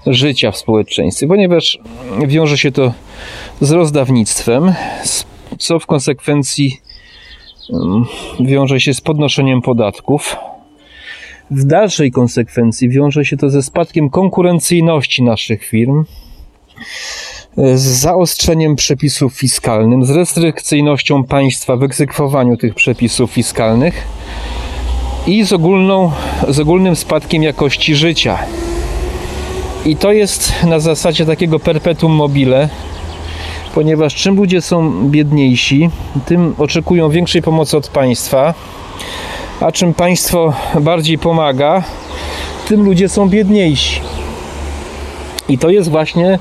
życia 0.08 0.52
w 0.52 0.58
społeczeństwie, 0.58 1.28
ponieważ 1.28 1.80
wiąże 2.28 2.58
się 2.58 2.72
to 2.72 2.94
z 3.62 3.72
rozdawnictwem, 3.72 4.74
co 5.58 5.80
w 5.80 5.86
konsekwencji 5.86 6.82
mm, 7.74 8.06
wiąże 8.40 8.80
się 8.80 8.94
z 8.94 9.02
podnoszeniem 9.02 9.62
podatków. 9.62 10.36
W 11.52 11.64
dalszej 11.64 12.12
konsekwencji 12.12 12.90
wiąże 12.90 13.26
się 13.26 13.38
to 13.38 13.50
ze 13.50 13.64
spadkiem 13.64 14.10
konkurencyjności 14.10 15.24
naszych 15.24 15.64
firm, 15.64 16.06
z 17.58 17.82
zaostrzeniem 17.82 18.76
przepisów 18.76 19.34
fiskalnych, 19.34 20.06
z 20.06 20.10
restrykcyjnością 20.10 21.24
państwa 21.24 21.76
w 21.76 21.84
egzekwowaniu 21.84 22.58
tych 22.58 22.76
przepisów 22.76 23.32
fiskalnych 23.32 24.08
i 25.28 25.44
z, 25.44 25.54
ogólną, 25.54 26.12
z 26.48 26.60
ogólnym 26.60 26.96
spadkiem 26.96 27.44
jakości 27.44 27.96
życia. 27.96 28.40
I 29.86 29.96
to 29.96 30.12
jest 30.12 30.54
na 30.64 30.80
zasadzie 30.80 31.26
takiego 31.26 31.60
perpetuum 31.60 32.12
mobile, 32.12 32.70
ponieważ 33.76 34.16
czym 34.16 34.36
ludzie 34.36 34.62
są 34.62 35.10
biedniejsi, 35.10 35.90
tym 36.26 36.56
oczekują 36.58 37.10
większej 37.10 37.42
pomocy 37.42 37.78
od 37.78 37.88
państwa, 37.88 38.54
a 39.60 39.72
czym 39.72 39.94
państwo 39.94 40.54
bardziej 40.80 41.18
pomaga, 41.18 41.84
tym 42.68 42.84
ludzie 42.84 43.10
są 43.10 43.30
biedniejsi. 43.30 44.02
I 45.50 45.58
to 45.58 45.70
jest 45.70 45.90
właśnie 45.90 46.40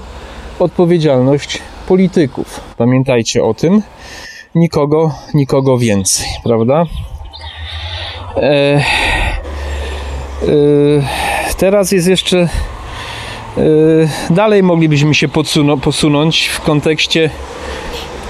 odpowiedzialność 0.59 1.59
polityków. 1.88 2.61
Pamiętajcie 2.77 3.45
o 3.45 3.55
tym. 3.55 3.83
Nikogo, 4.55 5.14
nikogo 5.35 5.79
więcej, 5.79 6.27
prawda? 6.45 6.87
E, 8.37 8.43
e, 8.43 8.83
teraz 11.59 11.93
jest 11.93 12.09
jeszcze 12.09 12.38
e, 12.38 12.49
dalej 14.31 14.62
moglibyśmy 14.62 15.14
się 15.14 15.29
posunąć 15.83 16.47
w 16.47 16.61
kontekście 16.61 17.31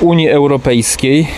Unii 0.00 0.28
Europejskiej, 0.28 1.28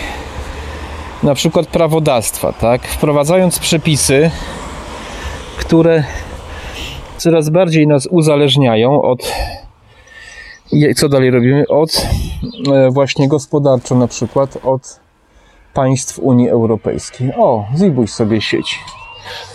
na 1.23 1.35
przykład 1.35 1.67
prawodawstwa, 1.67 2.53
tak? 2.53 2.87
Wprowadzając 2.87 3.59
przepisy, 3.59 4.31
które 5.57 6.03
coraz 7.17 7.49
bardziej 7.49 7.87
nas 7.87 8.07
uzależniają 8.11 9.01
od 9.01 9.33
co 10.95 11.09
dalej 11.09 11.31
robimy? 11.31 11.67
Od 11.67 12.07
właśnie 12.91 13.27
gospodarczo 13.27 13.95
na 13.95 14.07
przykład, 14.07 14.57
od 14.63 15.02
państw 15.73 16.19
Unii 16.19 16.49
Europejskiej. 16.49 17.31
O, 17.37 17.65
Zibuś 17.75 18.09
sobie 18.09 18.41
sieć. 18.41 18.79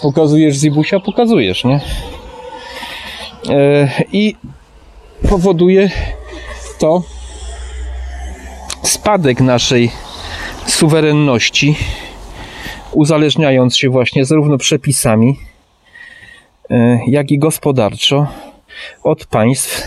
Pokazujesz 0.02 0.56
Zibusia? 0.56 1.00
Pokazujesz, 1.00 1.64
nie? 1.64 1.80
E, 3.48 3.88
I 4.12 4.36
powoduje 5.28 5.90
to 6.78 7.02
spadek 8.82 9.40
naszej 9.40 9.90
suwerenności, 10.66 11.76
uzależniając 12.92 13.76
się 13.76 13.90
właśnie 13.90 14.24
zarówno 14.24 14.58
przepisami, 14.58 15.38
e, 16.70 17.00
jak 17.06 17.30
i 17.30 17.38
gospodarczo 17.38 18.26
od 19.02 19.26
państw, 19.26 19.82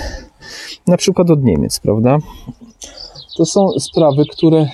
na 0.87 0.97
przykład 0.97 1.29
od 1.29 1.43
Niemiec, 1.43 1.79
prawda? 1.79 2.17
To 3.37 3.45
są 3.45 3.79
sprawy, 3.79 4.23
które 4.31 4.67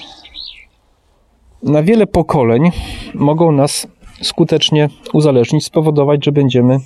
na 1.68 1.84
wiele 1.84 2.08
pokoleń 2.08 2.72
mogą 3.14 3.52
nas 3.52 3.88
skutecznie 4.22 4.90
uzależnić, 5.14 5.66
spowodować, 5.66 6.26
że 6.26 6.32
będziemy 6.32 6.80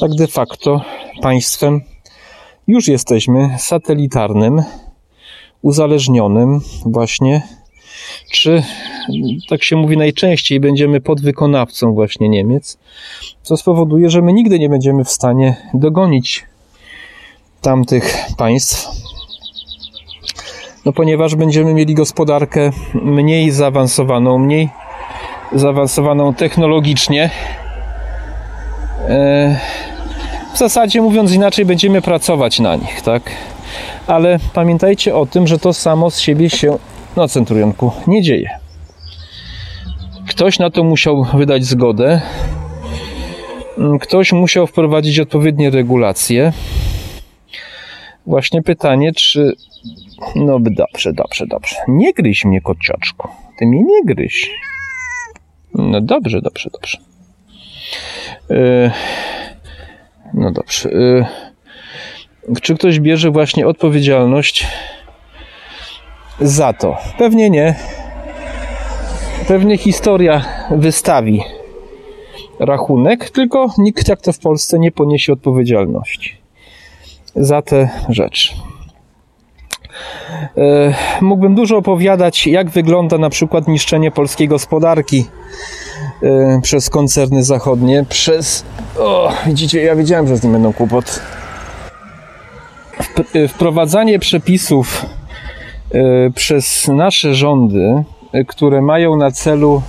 tak 0.00 0.14
de 0.14 0.26
facto 0.26 0.80
państwem, 1.22 1.80
już 2.66 2.88
jesteśmy 2.88 3.56
satelitarnym, 3.58 4.62
uzależnionym 5.62 6.60
właśnie, 6.86 7.42
czy 8.32 8.62
tak 9.48 9.64
się 9.64 9.76
mówi 9.76 9.96
najczęściej, 9.96 10.60
będziemy 10.60 11.00
podwykonawcą 11.00 11.94
właśnie 11.94 12.28
Niemiec, 12.28 12.78
co 13.42 13.56
spowoduje, 13.56 14.10
że 14.10 14.22
my 14.22 14.32
nigdy 14.32 14.58
nie 14.58 14.68
będziemy 14.68 15.04
w 15.04 15.10
stanie 15.10 15.56
dogonić 15.74 16.46
tamtych 17.60 18.16
państw, 18.36 19.07
no 20.88 20.92
ponieważ 20.92 21.34
będziemy 21.34 21.74
mieli 21.74 21.94
gospodarkę 21.94 22.70
mniej 22.94 23.50
zaawansowaną, 23.50 24.38
mniej 24.38 24.68
zaawansowaną 25.52 26.34
technologicznie. 26.34 27.30
E, 29.08 29.58
w 30.54 30.58
zasadzie 30.58 31.02
mówiąc 31.02 31.32
inaczej, 31.32 31.64
będziemy 31.64 32.02
pracować 32.02 32.60
na 32.60 32.76
nich, 32.76 33.02
tak? 33.02 33.22
Ale 34.06 34.38
pamiętajcie 34.54 35.14
o 35.14 35.26
tym, 35.26 35.46
że 35.46 35.58
to 35.58 35.72
samo 35.72 36.10
z 36.10 36.20
siebie 36.20 36.50
się 36.50 36.78
na 37.16 37.28
centurionku 37.28 37.92
nie 38.06 38.22
dzieje. 38.22 38.50
Ktoś 40.28 40.58
na 40.58 40.70
to 40.70 40.84
musiał 40.84 41.26
wydać 41.34 41.64
zgodę, 41.64 42.20
ktoś 44.00 44.32
musiał 44.32 44.66
wprowadzić 44.66 45.20
odpowiednie 45.20 45.70
regulacje. 45.70 46.52
Właśnie 48.28 48.62
pytanie, 48.62 49.12
czy. 49.12 49.52
No 50.34 50.58
dobrze, 50.60 51.12
dobrze, 51.12 51.46
dobrze. 51.46 51.76
Nie 51.88 52.12
gryź 52.12 52.44
mnie, 52.44 52.60
kociaczku. 52.60 53.28
Ty 53.58 53.66
mnie 53.66 53.82
nie 53.82 54.04
gryź. 54.04 54.50
No 55.74 56.00
dobrze, 56.00 56.40
dobrze, 56.42 56.70
dobrze. 56.72 56.98
Yy, 58.50 58.90
no 60.34 60.52
dobrze. 60.52 60.88
Yy, 60.88 61.26
czy 62.62 62.74
ktoś 62.74 63.00
bierze 63.00 63.30
właśnie 63.30 63.66
odpowiedzialność 63.66 64.66
za 66.40 66.72
to? 66.72 66.96
Pewnie 67.18 67.50
nie. 67.50 67.74
Pewnie 69.48 69.78
historia 69.78 70.44
wystawi 70.70 71.42
rachunek, 72.60 73.30
tylko 73.30 73.68
nikt 73.78 74.08
jak 74.08 74.20
to 74.20 74.32
w 74.32 74.38
Polsce 74.38 74.78
nie 74.78 74.92
poniesie 74.92 75.32
odpowiedzialności 75.32 76.47
za 77.36 77.62
te 77.62 77.88
rzeczy. 78.08 78.54
E, 80.56 80.94
mógłbym 81.20 81.54
dużo 81.54 81.76
opowiadać, 81.76 82.46
jak 82.46 82.70
wygląda 82.70 83.18
na 83.18 83.30
przykład 83.30 83.68
niszczenie 83.68 84.10
polskiej 84.10 84.48
gospodarki 84.48 85.24
e, 86.22 86.60
przez 86.62 86.90
koncerny 86.90 87.44
zachodnie, 87.44 88.04
przez. 88.08 88.64
O, 88.98 89.32
widzicie, 89.46 89.82
ja 89.82 89.96
wiedziałem, 89.96 90.28
że 90.28 90.36
z 90.36 90.42
nim 90.42 90.52
będą 90.52 90.72
kłopot. 90.72 91.20
E, 93.34 93.48
wprowadzanie 93.48 94.18
przepisów 94.18 95.06
przez 96.34 96.88
nasze 96.88 97.34
rządy, 97.34 98.04
które 98.48 98.82
mają 98.82 99.16
na 99.16 99.30
celu 99.30 99.82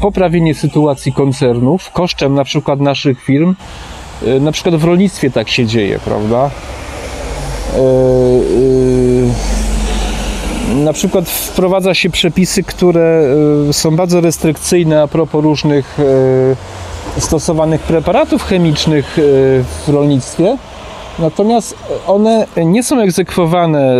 poprawienie 0.00 0.54
sytuacji 0.54 1.12
koncernów 1.12 1.90
kosztem 1.90 2.34
na 2.34 2.44
przykład 2.44 2.80
naszych 2.80 3.22
firm. 3.22 3.54
Na 4.40 4.52
przykład 4.52 4.74
w 4.74 4.84
rolnictwie 4.84 5.30
tak 5.30 5.48
się 5.48 5.66
dzieje, 5.66 5.98
prawda? 6.04 6.50
E, 7.74 7.80
e, 7.80 7.94
na 10.74 10.92
przykład 10.92 11.28
wprowadza 11.28 11.94
się 11.94 12.10
przepisy, 12.10 12.62
które 12.62 13.22
są 13.72 13.96
bardzo 13.96 14.20
restrykcyjne 14.20 15.02
a 15.02 15.08
propos 15.08 15.42
różnych 15.42 15.98
stosowanych 17.18 17.80
preparatów 17.80 18.42
chemicznych 18.42 19.12
w 19.86 19.88
rolnictwie. 19.88 20.56
Natomiast 21.18 21.74
one 22.06 22.46
nie 22.56 22.82
są 22.82 23.00
egzekwowane 23.00 23.94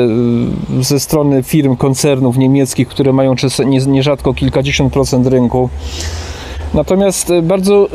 ze 0.81 1.01
strony 1.01 1.43
firm, 1.43 1.77
koncernów 1.77 2.37
niemieckich, 2.37 2.89
które 2.89 3.13
mają 3.13 3.35
nierzadko 3.87 4.35
kilkadziesiąt 4.35 4.93
procent 4.93 5.27
rynku. 5.27 5.69
Natomiast 6.75 7.33
bardzo 7.43 7.89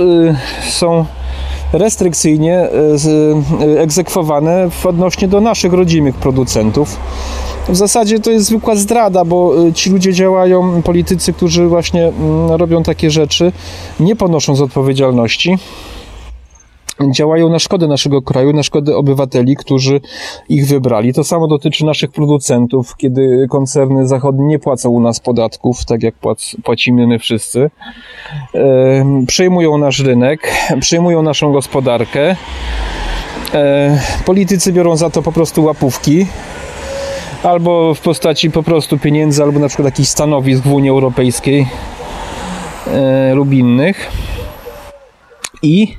są 0.69 1.05
restrykcyjnie 1.73 2.57
e, 2.57 2.69
e, 3.65 3.81
egzekwowane 3.81 4.69
odnośnie 4.83 5.27
do 5.27 5.41
naszych 5.41 5.73
rodzimych 5.73 6.15
producentów. 6.15 6.97
W 7.69 7.75
zasadzie 7.75 8.19
to 8.19 8.31
jest 8.31 8.45
zwykła 8.45 8.75
zdrada, 8.75 9.25
bo 9.25 9.67
e, 9.67 9.73
ci 9.73 9.89
ludzie 9.89 10.13
działają, 10.13 10.81
politycy, 10.81 11.33
którzy 11.33 11.67
właśnie 11.67 12.07
mm, 12.07 12.51
robią 12.51 12.83
takie 12.83 13.11
rzeczy, 13.11 13.51
nie 13.99 14.15
ponosząc 14.15 14.61
odpowiedzialności 14.61 15.57
działają 17.11 17.49
na 17.49 17.59
szkodę 17.59 17.87
naszego 17.87 18.21
kraju, 18.21 18.53
na 18.53 18.63
szkodę 18.63 18.97
obywateli, 18.97 19.55
którzy 19.55 20.01
ich 20.49 20.67
wybrali. 20.67 21.13
To 21.13 21.23
samo 21.23 21.47
dotyczy 21.47 21.85
naszych 21.85 22.11
producentów, 22.11 22.97
kiedy 22.97 23.47
koncerny 23.49 24.07
zachodnie 24.07 24.45
nie 24.45 24.59
płacą 24.59 24.89
u 24.89 24.99
nas 24.99 25.19
podatków, 25.19 25.85
tak 25.85 26.03
jak 26.03 26.15
płac, 26.15 26.55
płacimy 26.63 27.07
my 27.07 27.19
wszyscy. 27.19 27.71
E, 28.55 29.23
przejmują 29.27 29.77
nasz 29.77 29.99
rynek, 29.99 30.51
przejmują 30.79 31.21
naszą 31.21 31.51
gospodarkę. 31.51 32.35
E, 33.53 33.99
politycy 34.25 34.73
biorą 34.73 34.95
za 34.95 35.09
to 35.09 35.21
po 35.21 35.31
prostu 35.31 35.63
łapówki 35.63 36.25
albo 37.43 37.93
w 37.93 37.99
postaci 37.99 38.51
po 38.51 38.63
prostu 38.63 38.97
pieniędzy, 38.97 39.43
albo 39.43 39.59
na 39.59 39.67
przykład 39.67 39.85
jakichś 39.85 40.09
stanowisk 40.09 40.63
w 40.63 40.73
Unii 40.73 40.89
Europejskiej 40.89 41.67
e, 42.87 43.33
lub 43.33 43.53
innych. 43.53 44.11
I 45.61 45.95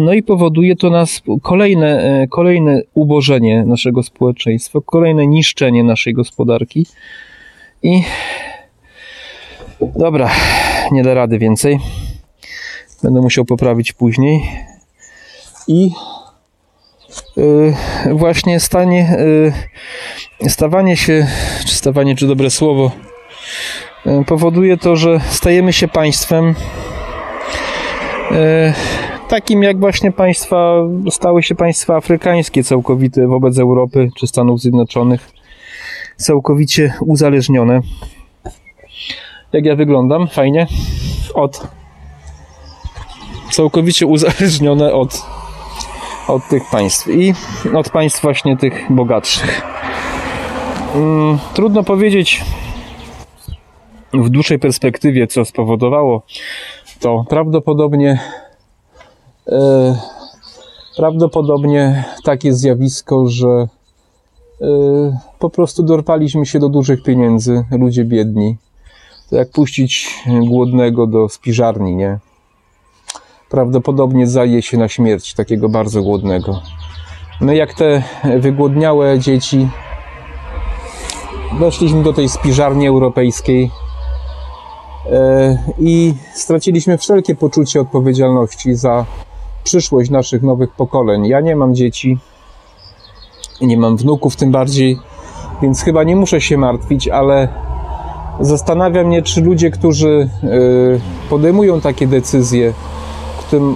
no 0.00 0.12
i 0.12 0.22
powoduje 0.22 0.76
to 0.76 0.90
nas 0.90 1.22
kolejne, 1.42 2.20
e, 2.22 2.26
kolejne 2.26 2.80
ubożenie 2.94 3.64
naszego 3.64 4.02
społeczeństwa, 4.02 4.78
kolejne 4.86 5.26
niszczenie 5.26 5.84
naszej 5.84 6.14
gospodarki. 6.14 6.86
I 7.82 8.02
dobra, 9.96 10.30
nie 10.92 11.02
da 11.02 11.14
rady 11.14 11.38
więcej. 11.38 11.78
Będę 13.02 13.20
musiał 13.20 13.44
poprawić 13.44 13.92
później. 13.92 14.42
I 15.68 15.90
yy, 17.36 17.74
właśnie 18.14 18.60
stanie, 18.60 19.16
yy, 20.40 20.50
stawanie 20.50 20.96
się, 20.96 21.26
czy 21.66 21.74
stawanie, 21.74 22.16
czy 22.16 22.26
dobre 22.26 22.50
słowo, 22.50 22.90
yy, 24.06 24.24
powoduje 24.24 24.76
to, 24.76 24.96
że 24.96 25.20
stajemy 25.30 25.72
się 25.72 25.88
państwem 25.88 26.54
takim 29.32 29.62
jak 29.62 29.80
właśnie 29.80 30.12
państwa, 30.12 30.74
stały 31.10 31.42
się 31.42 31.54
państwa 31.54 31.96
afrykańskie 31.96 32.64
całkowite 32.64 33.26
wobec 33.26 33.58
Europy 33.58 34.08
czy 34.16 34.26
Stanów 34.26 34.60
Zjednoczonych, 34.60 35.30
całkowicie 36.16 36.94
uzależnione. 37.00 37.80
Jak 39.52 39.64
ja 39.64 39.76
wyglądam? 39.76 40.28
Fajnie? 40.28 40.66
Od. 41.34 41.66
Całkowicie 43.50 44.06
uzależnione 44.06 44.92
od, 44.92 45.22
od 46.28 46.48
tych 46.48 46.62
państw 46.70 47.08
i 47.08 47.34
od 47.74 47.90
państw 47.90 48.22
właśnie 48.22 48.56
tych 48.56 48.92
bogatszych. 48.92 49.62
Hmm, 50.92 51.38
trudno 51.54 51.82
powiedzieć 51.82 52.44
w 54.14 54.28
dłuższej 54.28 54.58
perspektywie, 54.58 55.26
co 55.26 55.44
spowodowało 55.44 56.22
to. 57.00 57.24
Prawdopodobnie 57.28 58.18
prawdopodobnie 60.96 62.04
takie 62.24 62.54
zjawisko, 62.54 63.28
że 63.28 63.48
e, 63.48 63.68
po 65.38 65.50
prostu 65.50 65.82
dorpaliśmy 65.82 66.46
się 66.46 66.58
do 66.58 66.68
dużych 66.68 67.02
pieniędzy, 67.02 67.64
ludzie 67.70 68.04
biedni. 68.04 68.56
To 69.30 69.36
jak 69.36 69.50
puścić 69.50 70.14
głodnego 70.48 71.06
do 71.06 71.28
spiżarni, 71.28 71.96
nie? 71.96 72.18
Prawdopodobnie 73.50 74.26
zaje 74.26 74.62
się 74.62 74.78
na 74.78 74.88
śmierć 74.88 75.34
takiego 75.34 75.68
bardzo 75.68 76.02
głodnego. 76.02 76.60
My 77.40 77.56
jak 77.56 77.74
te 77.74 78.02
wygłodniałe 78.38 79.18
dzieci 79.18 79.68
weszliśmy 81.58 82.02
do 82.02 82.12
tej 82.12 82.28
spiżarni 82.28 82.86
europejskiej 82.86 83.70
e, 85.10 85.58
i 85.78 86.14
straciliśmy 86.34 86.98
wszelkie 86.98 87.34
poczucie 87.34 87.80
odpowiedzialności 87.80 88.74
za 88.74 89.06
przyszłość 89.64 90.10
naszych 90.10 90.42
nowych 90.42 90.70
pokoleń. 90.70 91.26
Ja 91.26 91.40
nie 91.40 91.56
mam 91.56 91.74
dzieci, 91.74 92.18
nie 93.60 93.76
mam 93.76 93.96
wnuków 93.96 94.36
tym 94.36 94.50
bardziej, 94.50 94.98
więc 95.62 95.82
chyba 95.82 96.04
nie 96.04 96.16
muszę 96.16 96.40
się 96.40 96.58
martwić, 96.58 97.08
ale 97.08 97.48
zastanawia 98.40 99.04
mnie, 99.04 99.22
czy 99.22 99.40
ludzie, 99.40 99.70
którzy 99.70 100.28
y, 100.44 101.28
podejmują 101.30 101.80
takie 101.80 102.06
decyzje, 102.06 102.72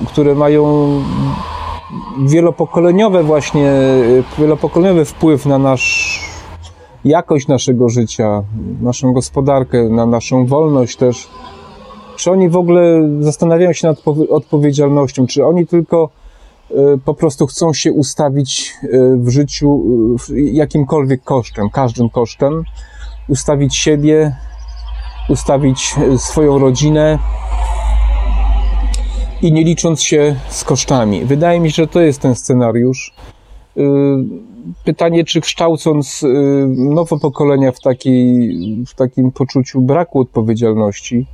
które 0.07 0.35
mają 0.35 0.91
wielopokoleniowe 2.27 3.23
właśnie, 3.23 3.71
y, 3.71 4.23
wielopokoleniowy 4.39 5.05
wpływ 5.05 5.47
na 5.47 5.59
nasz 5.59 6.21
jakość 7.05 7.49
naszego 7.49 7.89
życia, 7.89 8.43
naszą 8.81 9.13
gospodarkę, 9.13 9.89
na 9.89 10.07
naszą 10.07 10.47
wolność 10.47 10.97
też, 10.97 11.29
czy 12.17 12.31
oni 12.31 12.49
w 12.49 12.57
ogóle 12.57 13.09
zastanawiają 13.21 13.73
się 13.73 13.89
nad 13.89 14.03
odpowiedzialnością? 14.31 15.27
Czy 15.27 15.47
oni 15.47 15.67
tylko 15.67 16.11
e, 16.71 16.75
po 17.05 17.15
prostu 17.15 17.47
chcą 17.47 17.73
się 17.73 17.93
ustawić 17.93 18.75
e, 18.83 18.89
w 19.17 19.29
życiu 19.29 19.83
e, 20.31 20.41
jakimkolwiek 20.41 21.25
kosztem, 21.25 21.71
każdym 21.71 22.11
kosztem, 22.11 22.63
ustawić 23.29 23.77
siebie, 23.77 24.37
ustawić 25.29 25.95
swoją 26.17 26.59
rodzinę 26.59 27.19
i 29.43 29.53
nie 29.53 29.65
licząc 29.65 30.03
się 30.03 30.37
z 30.49 30.65
kosztami. 30.65 31.25
Wydaje 31.25 31.61
mi 31.61 31.71
się, 31.71 31.83
że 31.83 31.87
to 31.87 32.01
jest 32.01 32.21
ten 32.21 32.35
scenariusz. 32.35 33.15
pytanie, 34.85 35.25
czy 35.25 35.41
kształcąc 35.41 36.25
nowe 36.77 37.19
pokolenia 37.19 37.73
w, 37.73 37.79
w 38.87 38.95
takim 38.95 39.33
poczuciu 39.33 39.81
braku 39.81 40.21
odpowiedzialności, 40.21 41.27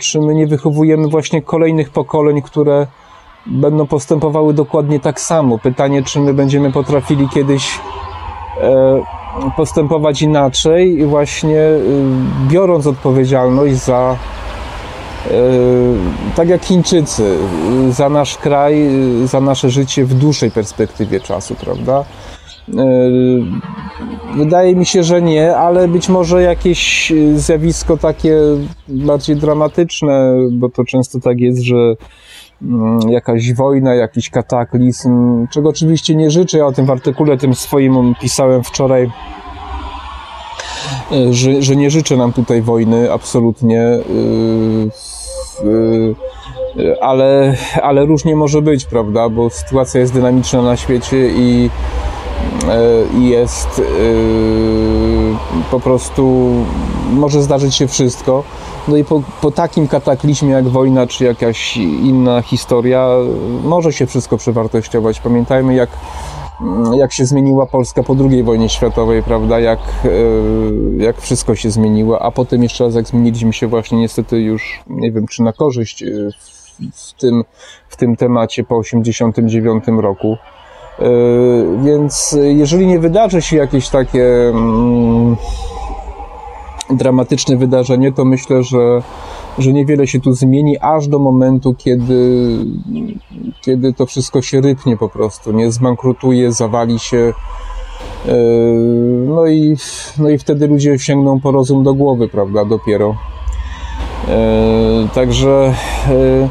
czy 0.00 0.20
my 0.20 0.34
nie 0.34 0.46
wychowujemy 0.46 1.08
właśnie 1.08 1.42
kolejnych 1.42 1.90
pokoleń, 1.90 2.42
które 2.42 2.86
będą 3.46 3.86
postępowały 3.86 4.54
dokładnie 4.54 5.00
tak 5.00 5.20
samo. 5.20 5.58
Pytanie, 5.58 6.02
czy 6.02 6.20
my 6.20 6.34
będziemy 6.34 6.72
potrafili 6.72 7.28
kiedyś 7.28 7.80
e, 8.60 9.00
postępować 9.56 10.22
inaczej 10.22 11.06
właśnie 11.06 11.60
e, 11.60 11.78
biorąc 12.48 12.86
odpowiedzialność 12.86 13.74
za 13.74 14.16
tak 16.36 16.48
jak 16.48 16.64
Chińczycy, 16.64 17.38
za 17.90 18.08
nasz 18.08 18.38
kraj, 18.38 18.88
za 19.24 19.40
nasze 19.40 19.70
życie 19.70 20.04
w 20.04 20.14
dłuższej 20.14 20.50
perspektywie 20.50 21.20
czasu, 21.20 21.54
prawda? 21.54 22.04
Wydaje 24.36 24.76
mi 24.76 24.86
się, 24.86 25.02
że 25.02 25.22
nie, 25.22 25.56
ale 25.56 25.88
być 25.88 26.08
może 26.08 26.42
jakieś 26.42 27.12
zjawisko 27.34 27.96
takie 27.96 28.36
bardziej 28.88 29.36
dramatyczne, 29.36 30.34
bo 30.52 30.68
to 30.68 30.84
często 30.84 31.20
tak 31.20 31.40
jest, 31.40 31.62
że 31.62 31.96
Mm, 32.62 33.00
jakaś 33.08 33.52
wojna, 33.52 33.94
jakiś 33.94 34.30
kataklizm, 34.30 35.46
czego 35.50 35.68
oczywiście 35.68 36.14
nie 36.14 36.30
życzę. 36.30 36.58
Ja 36.58 36.66
o 36.66 36.72
tym 36.72 36.86
w 36.86 36.90
artykule 36.90 37.36
tym 37.36 37.54
swoim 37.54 38.14
pisałem 38.20 38.64
wczoraj, 38.64 39.10
e, 41.12 41.32
że, 41.32 41.62
że 41.62 41.76
nie 41.76 41.90
życzę 41.90 42.16
nam 42.16 42.32
tutaj 42.32 42.62
wojny, 42.62 43.12
absolutnie. 43.12 43.82
E, 43.82 44.00
e, 46.80 47.02
ale, 47.02 47.56
ale 47.82 48.06
różnie 48.06 48.36
może 48.36 48.62
być, 48.62 48.84
prawda? 48.84 49.28
Bo 49.28 49.50
sytuacja 49.50 50.00
jest 50.00 50.12
dynamiczna 50.12 50.62
na 50.62 50.76
świecie 50.76 51.28
i, 51.28 51.70
i 53.18 53.28
jest 53.28 53.82
po 55.70 55.80
prostu 55.80 56.54
może 57.12 57.42
zdarzyć 57.42 57.74
się 57.74 57.86
wszystko. 57.86 58.44
No 58.88 58.96
i 58.96 59.04
po, 59.04 59.22
po, 59.40 59.50
takim 59.50 59.88
kataklizmie 59.88 60.50
jak 60.50 60.68
wojna 60.68 61.06
czy 61.06 61.24
jakaś 61.24 61.76
inna 61.76 62.42
historia 62.42 63.08
może 63.64 63.92
się 63.92 64.06
wszystko 64.06 64.36
przewartościować. 64.36 65.20
Pamiętajmy 65.20 65.74
jak, 65.74 65.90
jak 66.94 67.12
się 67.12 67.26
zmieniła 67.26 67.66
Polska 67.66 68.02
po 68.02 68.16
II 68.30 68.42
wojnie 68.42 68.68
światowej, 68.68 69.22
prawda, 69.22 69.60
jak, 69.60 69.78
e, 70.04 70.08
jak 71.04 71.20
wszystko 71.20 71.54
się 71.54 71.70
zmieniło, 71.70 72.22
a 72.22 72.30
potem 72.30 72.62
jeszcze 72.62 72.84
raz 72.84 72.94
jak 72.94 73.06
zmieniliśmy 73.06 73.52
się 73.52 73.66
właśnie 73.66 73.98
niestety 73.98 74.40
już, 74.40 74.80
nie 74.86 75.12
wiem 75.12 75.26
czy 75.26 75.42
na 75.42 75.52
korzyść 75.52 76.02
e, 76.02 76.06
w 76.92 77.20
tym, 77.20 77.44
w 77.88 77.96
tym 77.96 78.16
temacie 78.16 78.64
po 78.64 78.82
1989 78.82 80.02
roku. 80.02 80.36
E, 80.98 81.04
więc 81.84 82.38
jeżeli 82.42 82.86
nie 82.86 82.98
wydarzy 82.98 83.42
się 83.42 83.56
jakieś 83.56 83.88
takie 83.88 84.48
mm, 84.48 85.36
dramatyczne 86.90 87.56
wydarzenie, 87.56 88.12
to 88.12 88.24
myślę, 88.24 88.62
że, 88.62 89.02
że 89.58 89.72
niewiele 89.72 90.06
się 90.06 90.20
tu 90.20 90.32
zmieni, 90.32 90.78
aż 90.78 91.08
do 91.08 91.18
momentu, 91.18 91.74
kiedy, 91.74 92.48
kiedy 93.60 93.92
to 93.92 94.06
wszystko 94.06 94.42
się 94.42 94.60
rypnie 94.60 94.96
po 94.96 95.08
prostu, 95.08 95.52
nie 95.52 95.72
zbankrutuje, 95.72 96.52
zawali 96.52 96.98
się. 96.98 97.32
E, 98.28 98.34
no 99.26 99.46
i, 99.46 99.76
no 100.18 100.28
i 100.28 100.38
wtedy 100.38 100.66
ludzie 100.66 100.98
sięgną 100.98 101.40
po 101.40 101.50
rozum 101.50 101.84
do 101.84 101.94
głowy, 101.94 102.28
prawda, 102.28 102.64
dopiero. 102.64 103.14
E, 104.28 105.08
także, 105.14 105.74
e, 106.08 106.48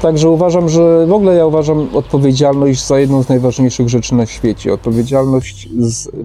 także 0.00 0.30
uważam, 0.30 0.68
że 0.68 1.06
w 1.06 1.12
ogóle 1.12 1.34
ja 1.34 1.46
uważam 1.46 1.88
odpowiedzialność 1.92 2.86
za 2.86 3.00
jedną 3.00 3.22
z 3.22 3.28
najważniejszych 3.28 3.88
rzeczy 3.88 4.14
na 4.14 4.26
świecie. 4.26 4.72
Odpowiedzialność, 4.72 5.68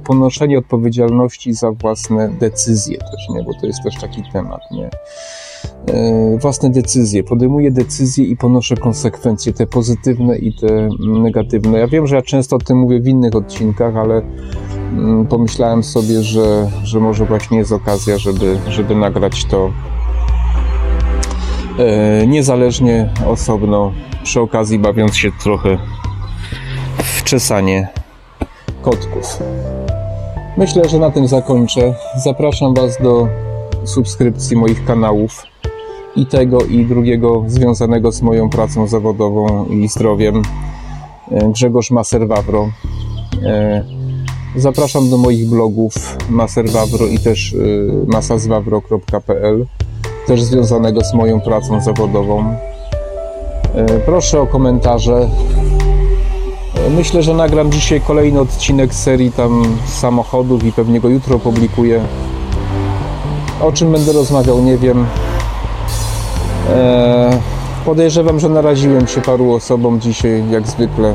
ponoszenie 0.04 0.58
odpowiedzialności 0.58 1.54
za 1.54 1.72
własne 1.72 2.30
decyzje 2.40 2.98
też, 2.98 3.30
nie? 3.30 3.44
Bo 3.44 3.52
to 3.62 3.68
jest 3.68 3.84
też 3.84 3.96
taki 4.02 4.24
temat, 4.34 4.62
nie? 4.72 4.90
E, 5.94 6.38
własne 6.38 6.70
decyzje. 6.70 7.24
Podejmuję 7.24 7.72
decyzje 7.72 8.26
i 8.26 8.38
ponoszę 8.38 8.78
konsekwencje, 8.78 9.54
te 9.54 9.68
pozytywne 9.68 10.38
i 10.38 10.54
te 10.54 10.90
negatywne. 11.00 11.80
Ja 11.80 11.88
wiem, 11.88 12.08
że 12.08 12.16
ja 12.16 12.22
często 12.22 12.56
o 12.56 12.60
tym 12.60 12.78
mówię 12.78 13.00
w 13.00 13.08
innych 13.08 13.36
odcinkach, 13.36 13.96
ale 13.96 14.22
mm, 14.92 15.28
pomyślałem 15.28 15.84
sobie, 15.84 16.24
że, 16.24 16.72
że 16.84 17.00
może 17.00 17.26
właśnie 17.26 17.58
jest 17.58 17.72
okazja, 17.72 18.18
żeby, 18.18 18.58
żeby 18.70 18.96
nagrać 18.96 19.46
to 19.46 19.70
niezależnie, 22.28 23.10
osobno, 23.28 23.92
przy 24.24 24.42
okazji 24.42 24.80
bawiąc 24.80 25.16
się 25.16 25.32
trochę 25.44 25.78
w 26.98 27.24
czesanie 27.24 27.88
kotków. 28.82 29.40
Myślę, 30.58 30.90
że 30.90 31.00
na 31.00 31.12
tym 31.12 31.28
zakończę. 31.28 31.94
Zapraszam 32.24 32.74
Was 32.74 33.02
do 33.02 33.28
subskrypcji 33.84 34.58
moich 34.58 34.86
kanałów 34.86 35.44
i 36.16 36.26
tego 36.26 36.62
i 36.62 36.86
drugiego 36.86 37.44
związanego 37.48 38.12
z 38.12 38.22
moją 38.22 38.50
pracą 38.50 38.88
zawodową 38.88 39.66
i 39.66 39.88
zdrowiem. 39.88 40.42
E, 41.32 41.52
Grzegorz 41.52 41.92
Maser-Wawro. 41.92 42.70
E, 43.44 43.84
zapraszam 44.56 45.10
do 45.10 45.18
moich 45.18 45.50
blogów 45.50 45.94
Maser-Wawro 46.32 47.12
i 47.12 47.20
też 47.20 47.56
masazwawro.pl 48.08 49.66
też 50.28 50.44
związanego 50.44 51.04
z 51.04 51.14
moją 51.14 51.42
pracą 51.42 51.82
zawodową. 51.82 52.56
E, 53.76 53.86
proszę 54.06 54.42
o 54.42 54.48
komentarze. 54.48 55.30
E, 56.88 56.90
myślę, 56.90 57.24
że 57.24 57.34
nagram 57.34 57.72
dzisiaj 57.72 58.02
kolejny 58.02 58.40
odcinek 58.40 58.94
serii 58.94 59.32
tam 59.32 59.78
samochodów 59.86 60.64
i 60.64 60.72
pewnie 60.72 61.00
go 61.00 61.10
jutro 61.10 61.36
opublikuję. 61.36 62.02
O 63.62 63.72
czym 63.72 63.92
będę 63.92 64.14
rozmawiał, 64.14 64.62
nie 64.62 64.78
wiem. 64.78 65.06
E, 66.70 67.40
podejrzewam, 67.86 68.40
że 68.40 68.50
naraziłem 68.50 69.08
się 69.08 69.22
paru 69.22 69.54
osobom 69.54 70.02
dzisiaj, 70.02 70.44
jak 70.52 70.68
zwykle. 70.68 71.14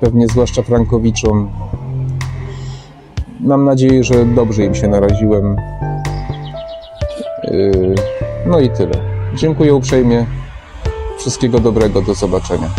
Pewnie 0.00 0.26
zwłaszcza 0.28 0.62
Frankowiczom. 0.62 1.50
Mam 3.40 3.64
nadzieję, 3.64 4.04
że 4.04 4.24
dobrze 4.24 4.64
im 4.64 4.74
się 4.74 4.88
naraziłem. 4.88 5.56
Yy, 7.46 7.94
no 8.46 8.60
i 8.60 8.70
tyle. 8.70 8.94
Dziękuję 9.34 9.74
uprzejmie. 9.74 10.26
Wszystkiego 11.18 11.60
dobrego. 11.60 12.02
Do 12.02 12.14
zobaczenia. 12.14 12.70